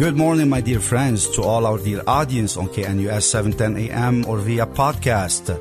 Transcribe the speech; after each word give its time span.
Good 0.00 0.16
morning, 0.16 0.48
my 0.48 0.62
dear 0.62 0.80
friends, 0.80 1.28
to 1.36 1.42
all 1.42 1.66
our 1.66 1.76
dear 1.76 2.02
audience 2.06 2.56
on 2.56 2.68
KNUS 2.68 3.24
710 3.24 3.90
AM 3.90 4.24
or 4.24 4.38
via 4.38 4.64
podcast. 4.64 5.52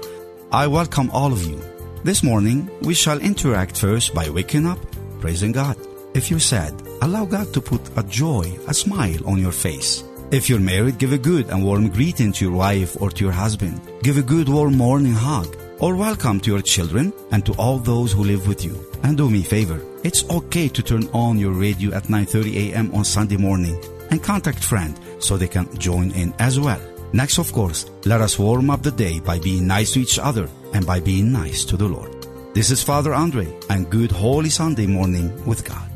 I 0.49 0.65
welcome 0.65 1.11
all 1.11 1.33
of 1.33 1.43
you. 1.43 1.61
This 2.05 2.23
morning, 2.23 2.69
we 2.83 2.93
shall 2.93 3.19
interact 3.19 3.77
first 3.77 4.15
by 4.15 4.29
waking 4.29 4.65
up, 4.65 4.79
praising 5.19 5.51
God. 5.51 5.75
If 6.13 6.31
you're 6.31 6.39
sad, 6.39 6.73
allow 7.01 7.25
God 7.25 7.53
to 7.53 7.59
put 7.59 7.81
a 7.97 8.03
joy, 8.03 8.57
a 8.65 8.73
smile 8.73 9.27
on 9.27 9.39
your 9.39 9.51
face. 9.51 10.05
If 10.31 10.49
you're 10.49 10.61
married, 10.61 10.99
give 10.99 11.11
a 11.11 11.17
good 11.17 11.49
and 11.49 11.65
warm 11.65 11.89
greeting 11.89 12.31
to 12.31 12.45
your 12.45 12.55
wife 12.55 12.95
or 13.01 13.09
to 13.09 13.23
your 13.25 13.33
husband. 13.33 13.81
Give 14.03 14.17
a 14.17 14.21
good 14.23 14.47
warm 14.47 14.77
morning 14.77 15.11
hug 15.11 15.53
or 15.81 15.97
welcome 15.97 16.39
to 16.39 16.51
your 16.51 16.61
children 16.61 17.11
and 17.31 17.45
to 17.45 17.51
all 17.55 17.77
those 17.77 18.13
who 18.13 18.23
live 18.23 18.47
with 18.47 18.63
you. 18.63 18.79
And 19.03 19.17
do 19.17 19.29
me 19.29 19.41
a 19.41 19.43
favor, 19.43 19.81
it's 20.05 20.23
okay 20.29 20.69
to 20.69 20.81
turn 20.81 21.09
on 21.11 21.39
your 21.39 21.51
radio 21.51 21.93
at 21.93 22.07
9:30 22.07 22.71
a.m. 22.71 22.95
on 22.95 23.03
Sunday 23.03 23.35
morning 23.35 23.75
and 24.09 24.23
contact 24.23 24.63
friend 24.63 24.99
so 25.19 25.37
they 25.37 25.47
can 25.47 25.77
join 25.77 26.11
in 26.11 26.33
as 26.39 26.59
well. 26.59 26.81
Next, 27.13 27.39
of 27.39 27.51
course, 27.51 27.89
let 28.05 28.21
us 28.21 28.37
warm 28.37 28.69
up 28.69 28.83
the 28.83 28.91
day 28.91 29.19
by 29.19 29.39
being 29.39 29.65
nice 29.65 29.93
to 29.93 29.99
each 29.99 30.19
other 30.19 30.47
and 30.73 30.85
by 30.85 30.99
being 30.99 31.31
nice 31.31 31.65
to 31.65 31.77
the 31.77 31.87
Lord. 31.87 32.15
This 32.53 32.69
is 32.69 32.83
Father 32.83 33.13
Andre 33.13 33.47
and 33.69 33.89
good 33.89 34.11
Holy 34.11 34.49
Sunday 34.49 34.85
morning 34.85 35.33
with 35.45 35.65
God. 35.65 35.89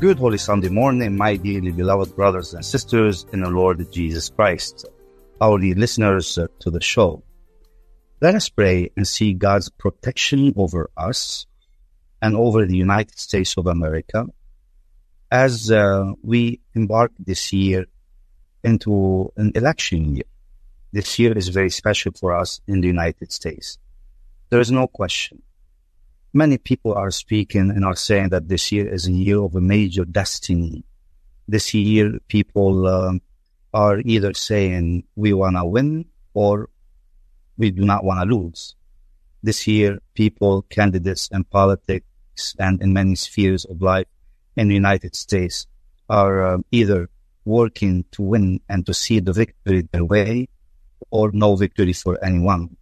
Good 0.00 0.18
Holy 0.18 0.38
Sunday 0.38 0.68
morning, 0.68 1.16
my 1.16 1.36
dearly 1.36 1.72
beloved 1.72 2.16
brothers 2.16 2.54
and 2.54 2.64
sisters 2.64 3.26
in 3.32 3.42
the 3.42 3.50
Lord 3.50 3.90
Jesus 3.92 4.30
Christ, 4.30 4.86
our 5.40 5.58
dear 5.58 5.74
listeners 5.74 6.38
uh, 6.38 6.48
to 6.60 6.70
the 6.70 6.80
show. 6.80 7.22
Let 8.20 8.34
us 8.34 8.48
pray 8.48 8.90
and 8.96 9.06
see 9.06 9.34
God's 9.34 9.68
protection 9.68 10.52
over 10.56 10.90
us 10.96 11.46
and 12.20 12.36
over 12.36 12.64
the 12.64 12.76
United 12.76 13.18
States 13.18 13.56
of 13.56 13.66
America 13.66 14.26
as 15.32 15.70
uh, 15.70 16.12
we 16.22 16.60
embark 16.74 17.10
this 17.18 17.54
year 17.54 17.86
into 18.62 19.32
an 19.38 19.50
election 19.54 20.14
year. 20.14 20.28
This 20.92 21.18
year 21.18 21.32
is 21.32 21.48
very 21.48 21.70
special 21.70 22.12
for 22.12 22.36
us 22.36 22.60
in 22.66 22.82
the 22.82 22.86
United 22.86 23.32
States. 23.32 23.78
There 24.50 24.60
is 24.60 24.70
no 24.70 24.86
question. 24.86 25.40
Many 26.34 26.58
people 26.58 26.92
are 26.92 27.10
speaking 27.10 27.70
and 27.70 27.82
are 27.82 27.96
saying 27.96 28.28
that 28.28 28.48
this 28.48 28.70
year 28.70 28.86
is 28.92 29.06
a 29.06 29.12
year 29.12 29.40
of 29.40 29.54
a 29.54 29.60
major 29.62 30.04
destiny. 30.04 30.84
This 31.48 31.72
year, 31.72 32.18
people 32.28 32.86
um, 32.86 33.22
are 33.72 34.00
either 34.00 34.34
saying 34.34 35.04
we 35.16 35.32
want 35.32 35.56
to 35.56 35.64
win 35.64 36.04
or 36.34 36.68
we 37.56 37.70
do 37.70 37.86
not 37.86 38.04
want 38.04 38.20
to 38.20 38.36
lose. 38.36 38.74
This 39.42 39.66
year, 39.66 39.98
people, 40.12 40.60
candidates 40.68 41.30
and 41.32 41.48
politics 41.48 42.54
and 42.58 42.82
in 42.82 42.92
many 42.92 43.14
spheres 43.14 43.64
of 43.64 43.80
life 43.80 44.06
in 44.56 44.68
the 44.68 44.74
United 44.74 45.14
States 45.16 45.66
are 46.08 46.54
um, 46.54 46.64
either 46.70 47.08
working 47.44 48.04
to 48.12 48.22
win 48.22 48.60
and 48.68 48.86
to 48.86 48.94
see 48.94 49.20
the 49.20 49.32
victory 49.32 49.88
their 49.92 50.04
way 50.04 50.48
or 51.10 51.30
no 51.32 51.56
victory 51.56 51.92
for 51.92 52.22
anyone. 52.24 52.76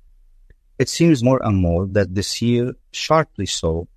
It 0.78 0.88
seems 0.88 1.22
more 1.22 1.40
and 1.44 1.56
more 1.56 1.86
that 1.88 2.14
this 2.14 2.40
year, 2.42 2.74
sharply 2.92 3.46
so, 3.46 3.88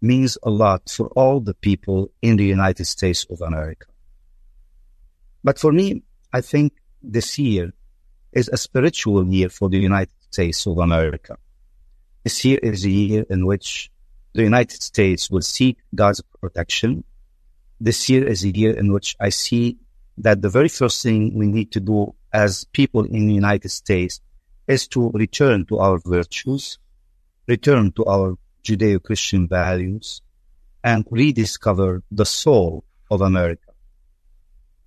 means 0.00 0.38
a 0.42 0.50
lot 0.50 0.88
for 0.88 1.08
all 1.08 1.40
the 1.40 1.54
people 1.54 2.10
in 2.22 2.36
the 2.36 2.44
United 2.44 2.86
States 2.86 3.26
of 3.28 3.40
America. 3.42 3.86
But 5.44 5.58
for 5.58 5.72
me, 5.72 6.02
I 6.32 6.40
think 6.40 6.72
this 7.02 7.38
year 7.38 7.72
is 8.32 8.48
a 8.48 8.56
spiritual 8.56 9.26
year 9.26 9.48
for 9.48 9.68
the 9.68 9.78
United 9.78 10.14
States 10.30 10.66
of 10.66 10.78
America. 10.78 11.36
This 12.24 12.44
year 12.44 12.58
is 12.62 12.84
a 12.84 12.90
year 12.90 13.24
in 13.28 13.46
which 13.46 13.90
the 14.32 14.42
United 14.42 14.82
States 14.82 15.30
will 15.30 15.42
seek 15.42 15.78
God's 15.94 16.22
protection 16.40 17.04
this 17.80 18.08
year 18.08 18.26
is 18.26 18.44
a 18.44 18.50
year 18.50 18.76
in 18.76 18.92
which 18.92 19.16
I 19.18 19.30
see 19.30 19.78
that 20.18 20.42
the 20.42 20.50
very 20.50 20.68
first 20.68 21.02
thing 21.02 21.34
we 21.34 21.46
need 21.46 21.72
to 21.72 21.80
do 21.80 22.14
as 22.32 22.64
people 22.72 23.04
in 23.04 23.26
the 23.26 23.34
United 23.34 23.70
States 23.70 24.20
is 24.68 24.86
to 24.88 25.10
return 25.10 25.64
to 25.66 25.78
our 25.78 25.98
virtues, 25.98 26.78
return 27.48 27.92
to 27.92 28.04
our 28.04 28.36
Judeo-Christian 28.62 29.48
values, 29.48 30.20
and 30.84 31.06
rediscover 31.10 32.02
the 32.10 32.26
soul 32.26 32.84
of 33.10 33.22
America. 33.22 33.72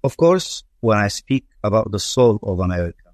Of 0.03 0.15
course, 0.17 0.63
when 0.79 0.97
I 0.97 1.07
speak 1.07 1.45
about 1.63 1.91
the 1.91 1.99
soul 1.99 2.39
of 2.43 2.59
America, 2.59 3.09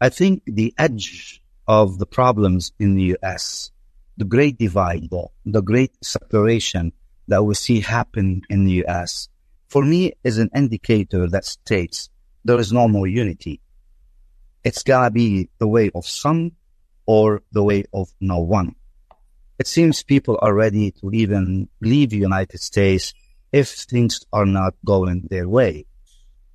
I 0.00 0.10
think 0.10 0.42
the 0.46 0.74
edge 0.76 1.42
of 1.66 1.98
the 1.98 2.06
problems 2.06 2.72
in 2.78 2.94
the 2.94 3.02
U.S., 3.16 3.70
the 4.16 4.24
great 4.24 4.58
divide, 4.58 5.08
the 5.46 5.62
great 5.62 5.92
separation 6.04 6.92
that 7.28 7.44
we 7.44 7.54
see 7.54 7.80
happen 7.80 8.42
in 8.50 8.64
the 8.64 8.84
US, 8.84 9.28
for 9.68 9.84
me 9.84 10.12
is 10.24 10.38
an 10.38 10.50
indicator 10.54 11.28
that 11.28 11.44
states 11.44 12.10
there 12.44 12.58
is 12.58 12.72
no 12.72 12.88
more 12.88 13.06
unity. 13.06 13.60
It's 14.64 14.82
gotta 14.82 15.10
be 15.10 15.48
the 15.58 15.68
way 15.68 15.90
of 15.94 16.06
some 16.06 16.52
or 17.06 17.42
the 17.52 17.62
way 17.62 17.84
of 17.92 18.08
no 18.20 18.38
one. 18.38 18.74
It 19.58 19.66
seems 19.66 20.02
people 20.02 20.38
are 20.40 20.54
ready 20.54 20.90
to 20.92 21.10
even 21.12 21.68
leave 21.80 22.10
the 22.10 22.16
United 22.16 22.60
States 22.60 23.12
if 23.52 23.68
things 23.68 24.20
are 24.32 24.46
not 24.46 24.74
going 24.84 25.26
their 25.30 25.48
way. 25.48 25.86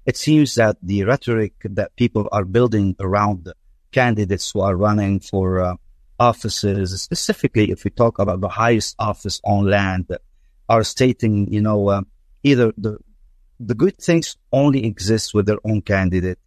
It 0.05 0.17
seems 0.17 0.55
that 0.55 0.77
the 0.81 1.03
rhetoric 1.03 1.53
that 1.63 1.95
people 1.95 2.27
are 2.31 2.45
building 2.45 2.95
around 2.99 3.51
candidates 3.91 4.51
who 4.51 4.61
are 4.61 4.75
running 4.75 5.19
for 5.19 5.61
uh, 5.61 5.75
offices, 6.19 7.01
specifically 7.01 7.71
if 7.71 7.83
we 7.83 7.91
talk 7.91 8.19
about 8.19 8.41
the 8.41 8.49
highest 8.49 8.95
office 8.99 9.39
on 9.43 9.69
land, 9.69 10.07
are 10.69 10.83
stating, 10.83 11.51
you 11.51 11.61
know, 11.61 11.89
uh, 11.89 12.01
either 12.43 12.73
the 12.77 12.97
the 13.59 13.75
good 13.75 13.97
things 13.97 14.35
only 14.51 14.85
exist 14.85 15.33
with 15.33 15.45
their 15.45 15.59
own 15.63 15.81
candidate, 15.81 16.39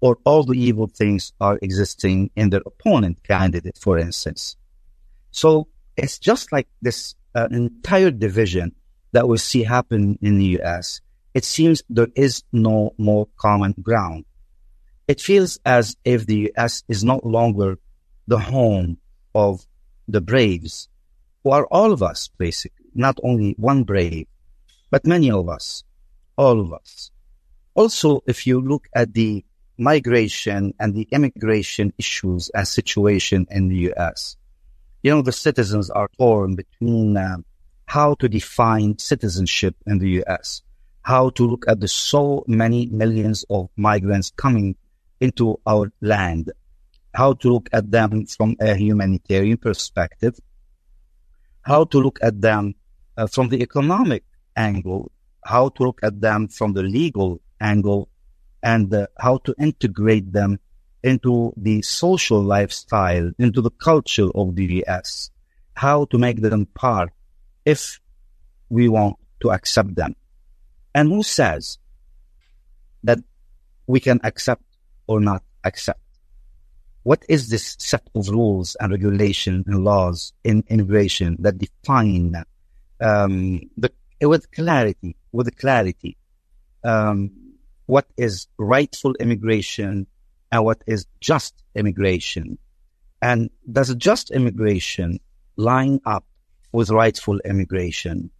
or 0.00 0.18
all 0.24 0.42
the 0.42 0.58
evil 0.58 0.86
things 0.86 1.32
are 1.40 1.58
existing 1.62 2.30
in 2.36 2.50
their 2.50 2.62
opponent 2.66 3.22
candidate, 3.22 3.78
for 3.78 3.98
instance. 3.98 4.56
So 5.30 5.68
it's 5.96 6.18
just 6.18 6.52
like 6.52 6.68
this 6.82 7.14
uh, 7.34 7.48
entire 7.50 8.10
division 8.10 8.74
that 9.12 9.28
we 9.28 9.38
see 9.38 9.62
happen 9.62 10.18
in 10.20 10.38
the 10.38 10.44
U.S. 10.58 11.00
It 11.32 11.44
seems 11.44 11.82
there 11.88 12.08
is 12.14 12.42
no 12.52 12.94
more 12.98 13.28
common 13.36 13.74
ground. 13.80 14.24
It 15.06 15.20
feels 15.20 15.58
as 15.64 15.96
if 16.04 16.26
the 16.26 16.36
U.S. 16.48 16.82
is 16.88 17.04
no 17.04 17.20
longer 17.22 17.78
the 18.26 18.38
home 18.38 18.98
of 19.34 19.66
the 20.08 20.20
braves, 20.20 20.88
who 21.42 21.50
are 21.50 21.66
all 21.66 21.92
of 21.92 22.02
us, 22.02 22.30
basically 22.38 22.83
not 22.94 23.18
only 23.22 23.54
one 23.58 23.84
brave, 23.84 24.26
but 24.90 25.06
many 25.06 25.30
of 25.30 25.48
us, 25.48 25.84
all 26.36 26.60
of 26.60 26.72
us. 26.72 27.10
Also, 27.74 28.22
if 28.26 28.46
you 28.46 28.60
look 28.60 28.88
at 28.94 29.12
the 29.12 29.44
migration 29.76 30.72
and 30.78 30.94
the 30.94 31.08
immigration 31.10 31.92
issues 31.98 32.50
and 32.50 32.66
situation 32.66 33.46
in 33.50 33.68
the 33.68 33.76
U.S., 33.90 34.36
you 35.02 35.10
know, 35.10 35.22
the 35.22 35.32
citizens 35.32 35.90
are 35.90 36.08
torn 36.16 36.54
between 36.54 37.16
uh, 37.16 37.36
how 37.86 38.14
to 38.14 38.28
define 38.28 38.98
citizenship 38.98 39.76
in 39.86 39.98
the 39.98 40.08
U.S., 40.22 40.62
how 41.02 41.30
to 41.30 41.46
look 41.46 41.64
at 41.68 41.80
the 41.80 41.88
so 41.88 42.44
many 42.46 42.86
millions 42.86 43.44
of 43.50 43.68
migrants 43.76 44.32
coming 44.36 44.76
into 45.20 45.60
our 45.66 45.92
land, 46.00 46.52
how 47.12 47.34
to 47.34 47.52
look 47.52 47.68
at 47.72 47.90
them 47.90 48.24
from 48.26 48.56
a 48.60 48.74
humanitarian 48.74 49.56
perspective, 49.56 50.38
how 51.62 51.84
to 51.84 51.98
look 51.98 52.18
at 52.22 52.40
them 52.40 52.74
uh, 53.16 53.26
from 53.26 53.48
the 53.48 53.62
economic 53.62 54.24
angle, 54.56 55.10
how 55.44 55.68
to 55.70 55.82
look 55.82 56.00
at 56.02 56.20
them 56.20 56.48
from 56.48 56.72
the 56.72 56.82
legal 56.82 57.40
angle, 57.60 58.08
and 58.62 58.92
uh, 58.94 59.06
how 59.18 59.38
to 59.38 59.54
integrate 59.58 60.32
them 60.32 60.58
into 61.02 61.52
the 61.56 61.82
social 61.82 62.42
lifestyle, 62.42 63.30
into 63.38 63.60
the 63.60 63.70
culture 63.70 64.28
of 64.34 64.58
US, 64.58 65.30
how 65.74 66.06
to 66.06 66.18
make 66.18 66.40
them 66.40 66.66
part 66.66 67.10
if 67.64 68.00
we 68.70 68.88
want 68.88 69.16
to 69.40 69.50
accept 69.50 69.94
them. 69.94 70.16
And 70.94 71.08
who 71.10 71.22
says 71.22 71.78
that 73.02 73.18
we 73.86 74.00
can 74.00 74.20
accept 74.24 74.62
or 75.06 75.20
not 75.20 75.42
accept? 75.64 76.00
What 77.02 77.22
is 77.28 77.50
this 77.50 77.76
set 77.78 78.08
of 78.14 78.28
rules 78.28 78.76
and 78.80 78.90
regulations 78.90 79.64
and 79.66 79.84
laws 79.84 80.32
in 80.42 80.64
immigration 80.68 81.36
that 81.40 81.58
define 81.58 82.32
um, 83.00 83.60
the, 83.76 83.92
with 84.20 84.50
clarity, 84.52 85.16
with 85.32 85.56
clarity, 85.58 86.16
um, 86.84 87.30
what 87.86 88.06
is 88.16 88.46
rightful 88.58 89.14
immigration 89.20 90.06
and 90.50 90.64
what 90.64 90.82
is 90.86 91.06
just 91.20 91.62
immigration. 91.74 92.58
And 93.20 93.50
does 93.70 93.94
just 93.96 94.30
immigration 94.30 95.18
line 95.56 96.00
up 96.04 96.24
with 96.72 96.90
rightful 96.90 97.38
immigration? 97.44 98.30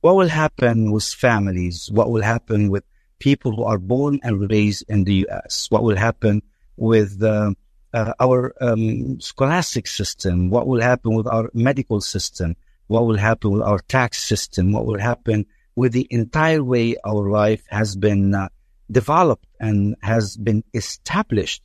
What 0.00 0.16
will 0.16 0.28
happen 0.28 0.92
with 0.92 1.04
families? 1.04 1.90
What 1.90 2.10
will 2.10 2.22
happen 2.22 2.70
with 2.70 2.84
people 3.18 3.54
who 3.56 3.64
are 3.64 3.78
born 3.78 4.20
and 4.22 4.50
raised 4.50 4.84
in 4.88 5.04
the 5.04 5.14
U.S.? 5.26 5.68
What 5.70 5.82
will 5.82 5.96
happen 5.96 6.42
with 6.76 7.22
uh, 7.22 7.54
uh, 7.92 8.12
our 8.20 8.54
um, 8.60 9.20
scholastic 9.20 9.86
system? 9.86 10.50
What 10.50 10.66
will 10.66 10.80
happen 10.80 11.14
with 11.14 11.26
our 11.26 11.50
medical 11.54 12.00
system? 12.00 12.56
What 12.86 13.06
will 13.06 13.16
happen 13.16 13.52
with 13.52 13.62
our 13.62 13.78
tax 13.78 14.22
system, 14.22 14.72
what 14.72 14.86
will 14.86 14.98
happen 14.98 15.46
with 15.74 15.92
the 15.92 16.06
entire 16.10 16.62
way 16.62 16.96
our 17.04 17.28
life 17.28 17.62
has 17.68 17.96
been 17.96 18.34
uh, 18.34 18.48
developed 18.90 19.46
and 19.60 19.96
has 20.02 20.36
been 20.36 20.62
established 20.72 21.62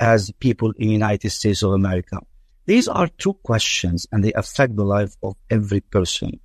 as 0.00 0.32
people 0.40 0.72
in 0.78 0.88
the 0.88 0.92
United 0.92 1.30
States 1.30 1.62
of 1.62 1.72
America? 1.72 2.18
These 2.64 2.88
are 2.88 3.08
two 3.08 3.34
questions 3.34 4.06
and 4.12 4.24
they 4.24 4.32
affect 4.32 4.76
the 4.76 4.84
life 4.84 5.16
of 5.22 5.36
every 5.50 5.80
person. 5.80 6.40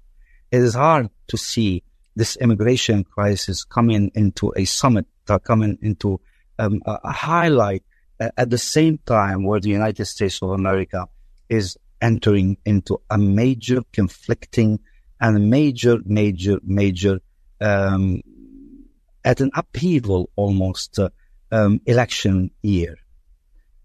It 0.52 0.62
is 0.62 0.74
hard 0.74 1.10
to 1.28 1.38
see 1.38 1.84
this 2.16 2.36
immigration 2.38 3.04
crisis 3.04 3.64
coming 3.64 4.12
into 4.16 4.52
a 4.56 4.66
summit, 4.66 5.06
uh, 5.30 5.40
coming 5.40 5.78
into 5.82 6.20
um, 6.58 6.82
a 6.86 7.12
highlight 7.12 7.84
uh, 8.20 8.30
at 8.36 8.50
the 8.50 8.58
same 8.58 8.98
time 9.06 9.44
where 9.44 9.60
the 9.60 9.70
United 9.70 10.06
States 10.06 10.42
of 10.42 10.50
America 10.50 11.08
is 11.50 11.78
entering 12.02 12.58
into 12.66 13.02
a 13.10 13.18
major 13.18 13.82
conflicting 13.92 14.80
and 15.20 15.50
major, 15.50 15.98
major, 16.06 16.60
major, 16.64 17.20
um, 17.60 18.22
at 19.26 19.42
an 19.42 19.52
upheaval 19.56 20.30
almost 20.36 21.00
uh, 21.00 21.10
um, 21.52 21.82
election 21.86 22.52
year. 22.62 22.96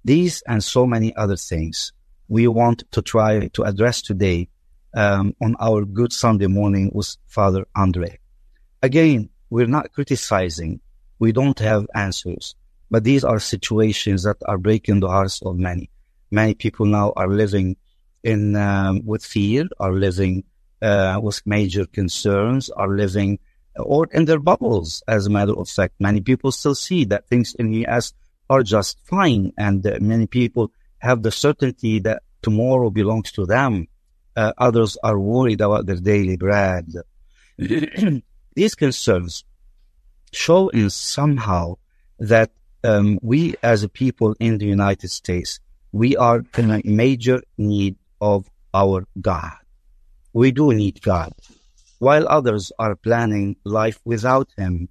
These 0.05 0.43
and 0.47 0.63
so 0.63 0.87
many 0.87 1.15
other 1.17 1.37
things 1.37 1.93
we 2.29 2.49
want 2.49 2.85
to 2.93 3.03
try 3.03 3.49
to 3.49 3.63
address 3.63 4.03
today 4.03 4.49
um, 4.95 5.35
on 5.41 5.57
our 5.61 5.85
Good 5.85 6.13
Sunday 6.13 6.47
morning 6.47 6.91
with 6.93 7.17
Father 7.27 7.67
Andre. 7.75 8.19
Again, 8.83 9.31
we're 9.51 9.67
not 9.67 9.93
criticizing. 9.93 10.81
We 11.19 11.33
don't 11.33 11.59
have 11.59 11.87
answers, 11.95 12.55
but 12.91 13.05
these 13.05 13.25
are 13.25 13.39
situations 13.39 14.25
that 14.25 14.37
are 14.47 14.59
breaking 14.59 15.01
the 15.01 15.09
hearts 15.09 15.41
of 15.43 15.57
many. 15.57 15.91
Many 16.31 16.55
people 16.55 16.87
now 16.87 17.13
are 17.17 17.29
living 17.29 17.77
in 18.23 18.57
um, 18.57 19.05
with 19.05 19.25
fear, 19.25 19.67
are 19.79 19.93
living 19.93 20.45
uh, 20.81 21.19
with 21.23 21.41
major 21.47 21.87
concerns, 21.87 22.71
are 22.71 22.89
living 22.89 23.39
or 23.77 24.09
in 24.13 24.25
their 24.25 24.39
bubbles. 24.39 25.03
As 25.09 25.27
a 25.27 25.31
matter 25.31 25.57
of 25.57 25.69
fact, 25.69 25.95
many 25.99 26.21
people 26.21 26.53
still 26.53 26.75
see 26.75 27.05
that 27.07 27.29
things 27.29 27.55
in 27.55 27.71
the 27.71 27.79
U.S. 27.79 28.13
are 28.51 28.63
just 28.63 28.99
fine, 29.07 29.53
and 29.57 29.87
uh, 29.87 29.99
many 30.01 30.27
people 30.27 30.73
have 30.99 31.23
the 31.23 31.31
certainty 31.33 31.99
that 32.01 32.23
tomorrow 32.43 32.91
belongs 32.91 33.33
to 33.33 33.47
them. 33.47 33.89
Uh, 34.35 34.53
others 34.59 34.97
are 35.03 35.19
worried 35.19 35.61
about 35.61 35.87
their 35.87 35.97
daily 35.97 36.37
bread. 36.37 36.87
These 38.55 38.75
concerns 38.75 39.45
show 40.33 40.69
in 40.69 40.91
somehow 40.91 41.77
that 42.19 42.51
um, 42.85 43.19
we 43.23 43.55
as 43.63 43.83
a 43.83 43.89
people 43.89 44.35
in 44.41 44.59
the 44.59 44.67
United 44.67 45.11
States, 45.11 45.61
we 45.93 46.17
are 46.17 46.43
in 46.57 46.71
a 46.71 46.81
major 46.85 47.43
need 47.59 47.97
of 48.23 48.49
our 48.73 49.05
God. 49.21 49.59
We 50.33 50.53
do 50.53 50.73
need 50.73 51.03
God. 51.03 51.33
While 51.99 52.27
others 52.29 52.73
are 52.79 52.95
planning 52.97 53.57
life 53.65 54.01
without 54.05 54.49
Him, 54.57 54.89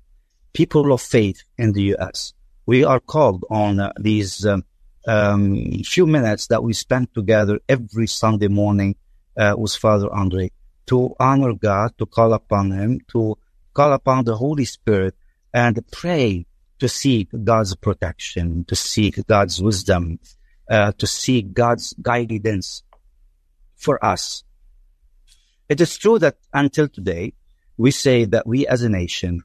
people 0.53 0.91
of 0.91 1.01
faith 1.01 1.41
in 1.57 1.71
the 1.71 1.83
U.S., 1.95 2.33
we 2.65 2.83
are 2.83 2.99
called 2.99 3.43
on 3.49 3.79
uh, 3.79 3.91
these 3.99 4.45
um, 4.45 4.63
um, 5.07 5.81
few 5.83 6.05
minutes 6.05 6.47
that 6.47 6.63
we 6.63 6.73
spend 6.73 7.13
together 7.15 7.59
every 7.67 8.07
Sunday 8.07 8.49
morning 8.49 8.95
uh, 9.37 9.55
with 9.57 9.73
Father 9.75 10.13
Andre 10.13 10.51
to 10.87 11.15
honor 11.19 11.53
God, 11.53 11.97
to 11.97 12.05
call 12.05 12.33
upon 12.33 12.71
Him, 12.71 12.99
to 13.13 13.37
call 13.73 13.93
upon 13.93 14.25
the 14.25 14.35
Holy 14.35 14.65
Spirit 14.65 15.15
and 15.53 15.79
pray 15.91 16.45
to 16.79 16.87
seek 16.89 17.29
God's 17.43 17.75
protection, 17.75 18.65
to 18.65 18.75
seek 18.75 19.25
God's 19.25 19.61
wisdom, 19.61 20.19
uh, 20.69 20.91
to 20.97 21.07
seek 21.07 21.53
God's 21.53 21.93
guidance 22.01 22.83
for 23.81 24.03
us. 24.03 24.43
It 25.67 25.81
is 25.81 25.97
true 25.97 26.19
that 26.19 26.37
until 26.53 26.87
today, 26.87 27.33
we 27.77 27.91
say 27.91 28.25
that 28.25 28.45
we 28.45 28.67
as 28.67 28.83
a 28.83 28.89
nation, 28.89 29.41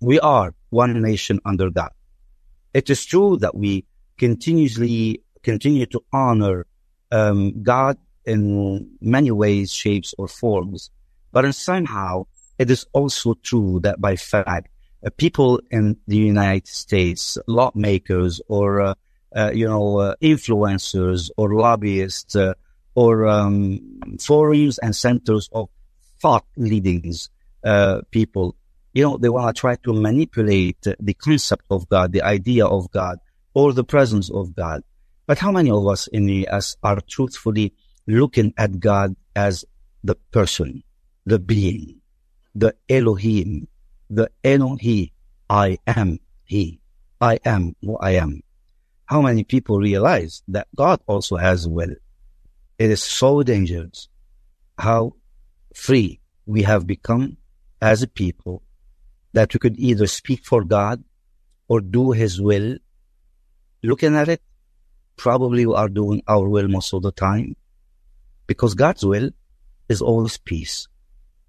we 0.00 0.18
are 0.20 0.54
one 0.70 1.00
nation 1.02 1.40
under 1.44 1.70
God. 1.70 1.90
It 2.72 2.88
is 2.88 3.04
true 3.04 3.36
that 3.38 3.54
we 3.54 3.84
continuously 4.16 5.22
continue 5.42 5.86
to 5.86 6.00
honor 6.12 6.66
um, 7.10 7.62
God 7.62 7.98
in 8.24 8.90
many 9.00 9.30
ways, 9.30 9.72
shapes, 9.72 10.14
or 10.18 10.28
forms. 10.28 10.90
But 11.32 11.52
somehow, 11.54 12.26
it 12.58 12.70
is 12.70 12.86
also 12.92 13.34
true 13.42 13.80
that 13.82 14.00
by 14.00 14.16
fact, 14.16 14.68
uh, 15.04 15.10
people 15.16 15.60
in 15.70 15.96
the 16.06 16.16
United 16.16 16.66
States, 16.66 17.38
lawmakers, 17.46 18.40
or 18.48 18.80
uh, 18.80 18.94
uh, 19.34 19.50
you 19.54 19.66
know, 19.66 19.98
uh, 19.98 20.14
influencers, 20.22 21.30
or 21.36 21.54
lobbyists, 21.54 22.34
uh, 22.34 22.54
or 22.98 23.28
um, 23.28 23.78
forums 24.18 24.76
and 24.78 24.96
centers 24.96 25.48
of 25.52 25.68
thought 26.20 26.44
leadings 26.56 27.30
uh, 27.62 28.00
people. 28.10 28.56
You 28.92 29.04
know, 29.04 29.16
they 29.16 29.28
want 29.28 29.54
to 29.54 29.60
try 29.60 29.76
to 29.84 29.92
manipulate 29.92 30.84
the 30.98 31.14
concept 31.14 31.66
of 31.70 31.88
God, 31.88 32.10
the 32.10 32.22
idea 32.22 32.66
of 32.66 32.90
God, 32.90 33.20
or 33.54 33.72
the 33.72 33.84
presence 33.84 34.32
of 34.32 34.52
God. 34.56 34.82
But 35.28 35.38
how 35.38 35.52
many 35.52 35.70
of 35.70 35.86
us 35.86 36.08
in 36.08 36.26
the 36.26 36.48
US 36.48 36.76
are 36.82 37.00
truthfully 37.08 37.72
looking 38.08 38.52
at 38.58 38.80
God 38.80 39.14
as 39.36 39.64
the 40.02 40.16
person, 40.32 40.82
the 41.24 41.38
being, 41.38 42.00
the 42.56 42.74
Elohim, 42.88 43.68
the 44.10 44.28
Elohi, 44.42 45.12
I 45.48 45.78
am 45.86 46.18
He, 46.44 46.80
I 47.20 47.38
am 47.44 47.76
who 47.80 47.96
I 47.98 48.18
am. 48.18 48.42
How 49.04 49.22
many 49.22 49.44
people 49.44 49.78
realize 49.78 50.42
that 50.48 50.66
God 50.74 50.98
also 51.06 51.36
has 51.36 51.68
will? 51.68 51.94
It 52.78 52.90
is 52.90 53.02
so 53.02 53.42
dangerous 53.42 54.08
how 54.78 55.14
free 55.74 56.20
we 56.46 56.62
have 56.62 56.86
become 56.86 57.36
as 57.82 58.02
a 58.02 58.06
people 58.06 58.62
that 59.32 59.52
we 59.52 59.58
could 59.58 59.76
either 59.78 60.06
speak 60.06 60.44
for 60.44 60.62
God 60.62 61.02
or 61.66 61.80
do 61.80 62.12
His 62.12 62.40
will. 62.40 62.78
Looking 63.82 64.14
at 64.14 64.28
it, 64.28 64.42
probably 65.16 65.66
we 65.66 65.74
are 65.74 65.88
doing 65.88 66.22
our 66.28 66.48
will 66.48 66.68
most 66.68 66.92
of 66.94 67.02
the 67.02 67.10
time 67.10 67.56
because 68.46 68.74
God's 68.74 69.04
will 69.04 69.30
is 69.88 70.00
always 70.00 70.38
peace. 70.38 70.86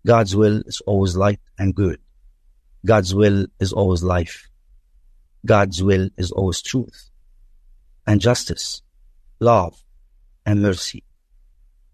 God's 0.07 0.35
will 0.35 0.63
is 0.65 0.81
always 0.87 1.15
light 1.15 1.39
and 1.59 1.75
good. 1.75 1.99
God's 2.85 3.13
will 3.13 3.45
is 3.59 3.71
always 3.71 4.01
life. 4.01 4.49
God's 5.45 5.83
will 5.83 6.09
is 6.17 6.31
always 6.31 6.61
truth 6.61 7.11
and 8.07 8.19
justice, 8.19 8.81
love 9.39 9.83
and 10.43 10.61
mercy. 10.61 11.03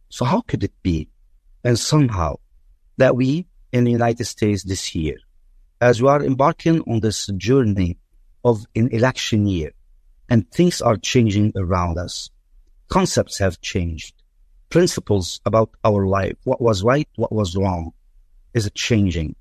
So 0.09 0.25
how 0.25 0.41
could 0.41 0.63
it 0.63 0.73
be? 0.81 1.09
And 1.63 1.77
somehow 1.79 2.37
that 2.97 3.15
we 3.15 3.47
in 3.71 3.83
the 3.83 3.91
United 3.91 4.25
States 4.25 4.63
this 4.63 4.95
year, 4.95 5.17
as 5.81 6.01
we 6.01 6.07
are 6.07 6.23
embarking 6.23 6.81
on 6.81 6.99
this 6.99 7.27
journey 7.37 7.97
of 8.43 8.65
an 8.75 8.89
election 8.89 9.47
year 9.47 9.71
and 10.29 10.49
things 10.51 10.81
are 10.81 10.97
changing 10.97 11.51
around 11.55 11.97
us, 11.97 12.29
concepts 12.87 13.39
have 13.39 13.59
changed, 13.61 14.13
principles 14.69 15.41
about 15.45 15.71
our 15.83 16.07
life, 16.07 16.37
what 16.43 16.61
was 16.61 16.83
right, 16.83 17.09
what 17.15 17.31
was 17.31 17.55
wrong 17.55 17.91
is 18.53 18.69
changing. 18.73 19.35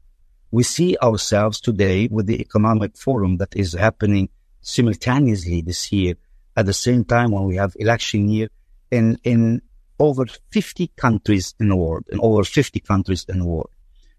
We 0.51 0.63
see 0.63 0.97
ourselves 1.03 1.61
today 1.61 2.09
with 2.11 2.27
the 2.27 2.41
economic 2.41 2.97
forum 2.97 3.39
that 3.39 3.55
is 3.57 3.73
happening 3.73 4.29
simultaneously 4.61 5.61
this 5.61 5.93
year 5.93 6.15
at 6.57 6.67
the 6.67 6.73
same 6.73 7.05
time 7.05 7.31
when 7.33 7.45
we 7.45 7.57
have 7.57 7.75
election 7.77 8.29
year 8.29 8.49
in, 8.91 9.19
in 9.25 9.63
over 9.99 10.27
50 10.51 10.91
countries 10.97 11.55
in 11.61 11.69
the 11.69 11.77
world, 11.77 12.05
in 12.11 12.19
over 12.21 12.45
50 12.45 12.81
countries 12.81 13.25
in 13.29 13.39
the 13.39 13.45
world. 13.45 13.71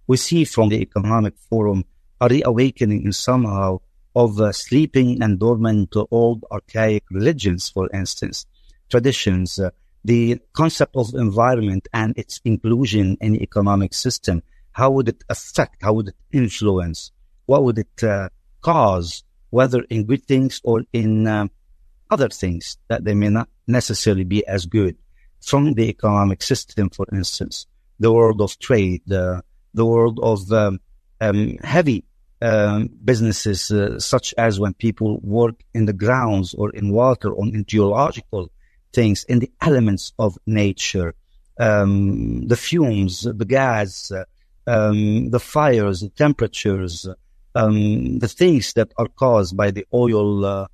We 0.08 0.18
see 0.18 0.46
from 0.46 0.70
the 0.70 0.82
Economic 0.82 1.38
Forum 1.50 1.86
a 2.22 2.28
reawakening 2.28 3.04
in 3.04 3.12
somehow 3.12 3.80
of 4.16 4.40
uh, 4.40 4.52
sleeping 4.52 5.22
and 5.22 5.40
dormant 5.40 5.94
old 6.12 6.46
archaic 6.52 7.04
religions, 7.12 7.70
for 7.70 7.90
instance, 7.94 8.46
traditions, 8.90 9.60
uh, 9.60 9.72
the 10.06 10.40
concept 10.54 10.96
of 10.96 11.14
environment 11.16 11.88
and 11.94 12.18
its 12.18 12.40
inclusion 12.46 13.18
in 13.20 13.34
the 13.34 13.44
economic 13.44 13.94
system. 13.94 14.42
How 14.72 14.92
would 14.92 15.10
it 15.10 15.24
affect? 15.30 15.82
How 15.82 15.94
would 15.94 16.10
it 16.10 16.16
influence? 16.32 17.12
What 17.46 17.64
would 17.64 17.80
it 17.80 18.04
uh, 18.04 18.30
cause, 18.62 19.24
whether 19.50 19.82
in 19.90 20.06
good 20.06 20.24
things 20.26 20.62
or 20.64 20.84
in 20.94 21.28
uh, 21.28 21.48
other 22.10 22.30
things 22.30 22.78
that 22.88 23.04
they 23.04 23.14
may 23.14 23.30
not 23.30 23.50
necessarily 23.68 24.24
be 24.24 24.46
as 24.48 24.66
good? 24.66 24.96
From 25.46 25.74
the 25.74 25.88
economic 25.90 26.42
system, 26.42 26.90
for 26.90 27.06
instance, 27.14 27.68
the 28.00 28.12
world 28.12 28.42
of 28.42 28.58
trade, 28.60 29.10
uh, 29.12 29.42
the 29.76 29.86
world 29.86 30.20
of 30.22 30.52
um, 30.52 30.80
um, 31.22 31.58
heavy 31.64 32.04
um, 32.42 32.90
businesses, 33.04 33.70
uh, 33.72 34.00
such 34.00 34.34
as 34.40 34.60
when 34.60 34.74
people 34.74 35.20
work 35.22 35.56
in 35.74 35.86
the 35.86 35.94
grounds 35.94 36.56
or 36.56 36.72
in 36.72 36.92
water 36.92 37.32
or 37.32 37.46
in 37.46 37.64
geological 37.66 38.52
things, 38.92 39.24
in 39.26 39.40
the 39.40 39.52
elements 39.62 40.14
of 40.18 40.36
nature, 40.48 41.14
um, 41.60 42.48
the 42.48 42.58
fumes, 42.58 43.22
the 43.22 43.46
gas, 43.46 44.12
uh, 44.12 44.24
um, 44.68 45.30
the 45.30 45.40
fires, 45.40 46.02
the 46.02 46.10
temperatures, 46.10 47.08
um, 47.54 48.18
the 48.18 48.28
things 48.28 48.74
that 48.74 48.92
are 48.98 49.08
caused 49.08 49.56
by 49.56 49.70
the 49.70 49.86
oil 49.94 50.44
uh, 50.44 50.68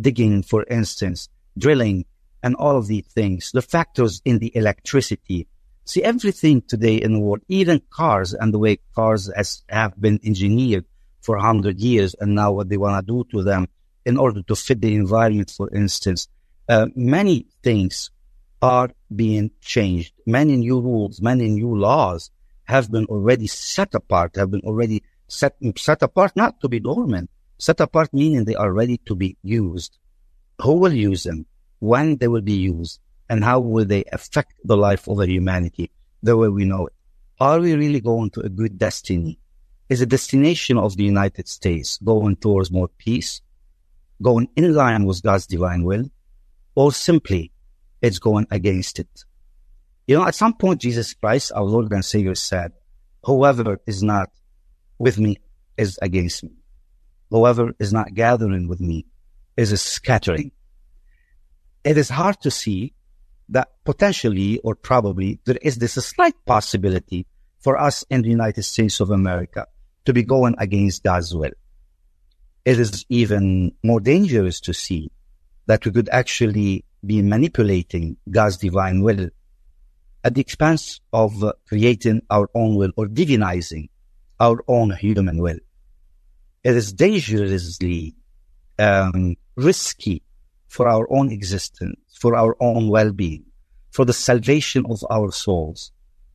digging, 0.00 0.42
for 0.42 0.64
instance, 0.64 1.28
drilling, 1.56 2.04
and 2.42 2.54
all 2.56 2.76
of 2.76 2.86
these 2.86 3.06
things, 3.06 3.52
the 3.52 3.62
factors 3.62 4.20
in 4.24 4.38
the 4.38 4.54
electricity. 4.56 5.46
See, 5.84 6.02
everything 6.02 6.62
today 6.62 6.96
in 6.96 7.14
the 7.14 7.20
world, 7.20 7.42
even 7.48 7.82
cars 7.90 8.34
and 8.34 8.52
the 8.52 8.58
way 8.58 8.78
cars 8.94 9.30
has, 9.34 9.62
have 9.68 10.00
been 10.00 10.20
engineered 10.24 10.84
for 11.20 11.36
100 11.36 11.78
years 11.78 12.14
and 12.18 12.34
now 12.34 12.52
what 12.52 12.68
they 12.68 12.76
want 12.76 13.06
to 13.06 13.12
do 13.12 13.24
to 13.30 13.42
them 13.42 13.68
in 14.04 14.16
order 14.16 14.42
to 14.42 14.56
fit 14.56 14.80
the 14.80 14.94
environment, 14.94 15.52
for 15.56 15.72
instance. 15.74 16.28
Uh, 16.68 16.86
many 16.94 17.46
things 17.62 18.10
are 18.60 18.90
being 19.14 19.50
changed. 19.60 20.12
Many 20.26 20.56
new 20.56 20.80
rules, 20.80 21.20
many 21.20 21.48
new 21.48 21.76
laws 21.76 22.30
have 22.64 22.90
been 22.90 23.06
already 23.06 23.46
set 23.46 23.94
apart, 23.94 24.36
have 24.36 24.50
been 24.50 24.60
already 24.60 25.02
set, 25.28 25.56
set 25.76 26.02
apart 26.02 26.32
not 26.36 26.60
to 26.60 26.68
be 26.68 26.78
dormant, 26.80 27.30
set 27.58 27.80
apart 27.80 28.12
meaning 28.12 28.44
they 28.44 28.54
are 28.54 28.72
ready 28.72 28.98
to 29.06 29.14
be 29.14 29.36
used. 29.42 29.98
Who 30.60 30.74
will 30.74 30.92
use 30.92 31.24
them? 31.24 31.46
When 31.82 32.18
they 32.18 32.28
will 32.28 32.42
be 32.42 32.52
used? 32.52 33.00
And 33.28 33.42
how 33.42 33.58
will 33.58 33.84
they 33.84 34.04
affect 34.12 34.54
the 34.62 34.76
life 34.76 35.08
of 35.08 35.16
the 35.16 35.26
humanity 35.26 35.90
the 36.22 36.36
way 36.36 36.48
we 36.48 36.64
know 36.64 36.86
it? 36.86 36.92
Are 37.40 37.58
we 37.58 37.74
really 37.74 38.00
going 38.00 38.30
to 38.30 38.40
a 38.42 38.48
good 38.48 38.78
destiny? 38.78 39.40
Is 39.88 39.98
the 39.98 40.06
destination 40.06 40.78
of 40.78 40.96
the 40.96 41.02
United 41.02 41.48
States 41.48 41.98
going 41.98 42.36
towards 42.36 42.70
more 42.70 42.86
peace, 42.86 43.40
going 44.22 44.48
in 44.54 44.72
line 44.72 45.06
with 45.06 45.24
God's 45.24 45.48
divine 45.48 45.82
will, 45.82 46.04
or 46.76 46.92
simply 46.92 47.50
it's 48.00 48.20
going 48.20 48.46
against 48.52 49.00
it? 49.00 49.24
You 50.06 50.18
know, 50.18 50.24
at 50.24 50.36
some 50.36 50.54
point, 50.54 50.82
Jesus 50.82 51.14
Christ, 51.14 51.50
our 51.52 51.64
Lord 51.64 51.90
and 51.90 52.04
Savior 52.04 52.36
said, 52.36 52.74
whoever 53.24 53.80
is 53.88 54.04
not 54.04 54.30
with 55.00 55.18
me 55.18 55.38
is 55.76 55.98
against 56.00 56.44
me. 56.44 56.52
Whoever 57.30 57.72
is 57.80 57.92
not 57.92 58.14
gathering 58.14 58.68
with 58.68 58.80
me 58.80 59.06
is 59.56 59.82
scattering. 59.82 60.52
It 61.84 61.98
is 61.98 62.08
hard 62.08 62.40
to 62.42 62.50
see 62.50 62.94
that 63.48 63.68
potentially 63.84 64.58
or 64.60 64.74
probably 64.74 65.40
there 65.44 65.58
is 65.60 65.76
this 65.76 65.94
slight 65.94 66.34
possibility 66.46 67.26
for 67.58 67.78
us 67.78 68.04
in 68.08 68.22
the 68.22 68.28
United 68.28 68.62
States 68.62 69.00
of 69.00 69.10
America 69.10 69.66
to 70.04 70.12
be 70.12 70.22
going 70.22 70.54
against 70.58 71.02
God's 71.02 71.34
will. 71.34 71.52
It 72.64 72.78
is 72.78 73.04
even 73.08 73.72
more 73.82 74.00
dangerous 74.00 74.60
to 74.60 74.72
see 74.72 75.10
that 75.66 75.84
we 75.84 75.92
could 75.92 76.08
actually 76.10 76.84
be 77.04 77.20
manipulating 77.22 78.16
God's 78.30 78.56
divine 78.56 79.02
will 79.02 79.28
at 80.24 80.34
the 80.34 80.40
expense 80.40 81.00
of 81.12 81.32
creating 81.68 82.22
our 82.30 82.48
own 82.54 82.76
will 82.76 82.92
or 82.96 83.06
divinizing 83.06 83.88
our 84.38 84.62
own 84.68 84.90
human 84.90 85.38
will. 85.38 85.58
It 86.62 86.76
is 86.76 86.92
dangerously 86.92 88.14
um, 88.78 89.36
risky 89.56 90.22
for 90.72 90.88
our 90.88 91.06
own 91.12 91.30
existence, 91.30 92.00
for 92.18 92.34
our 92.34 92.56
own 92.58 92.88
well-being, 92.88 93.44
for 93.90 94.06
the 94.06 94.12
salvation 94.14 94.86
of 94.88 95.04
our 95.10 95.30
souls, 95.30 95.92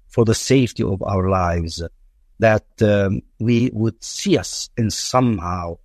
for 0.09 0.25
the 0.25 0.35
safety 0.35 0.83
of 0.83 1.01
our 1.01 1.27
lives, 1.27 1.81
that 2.37 2.67
um, 2.83 3.19
we 3.39 3.71
would 3.73 4.03
see 4.03 4.37
us 4.37 4.69
in 4.77 4.91
somehow 4.91 5.75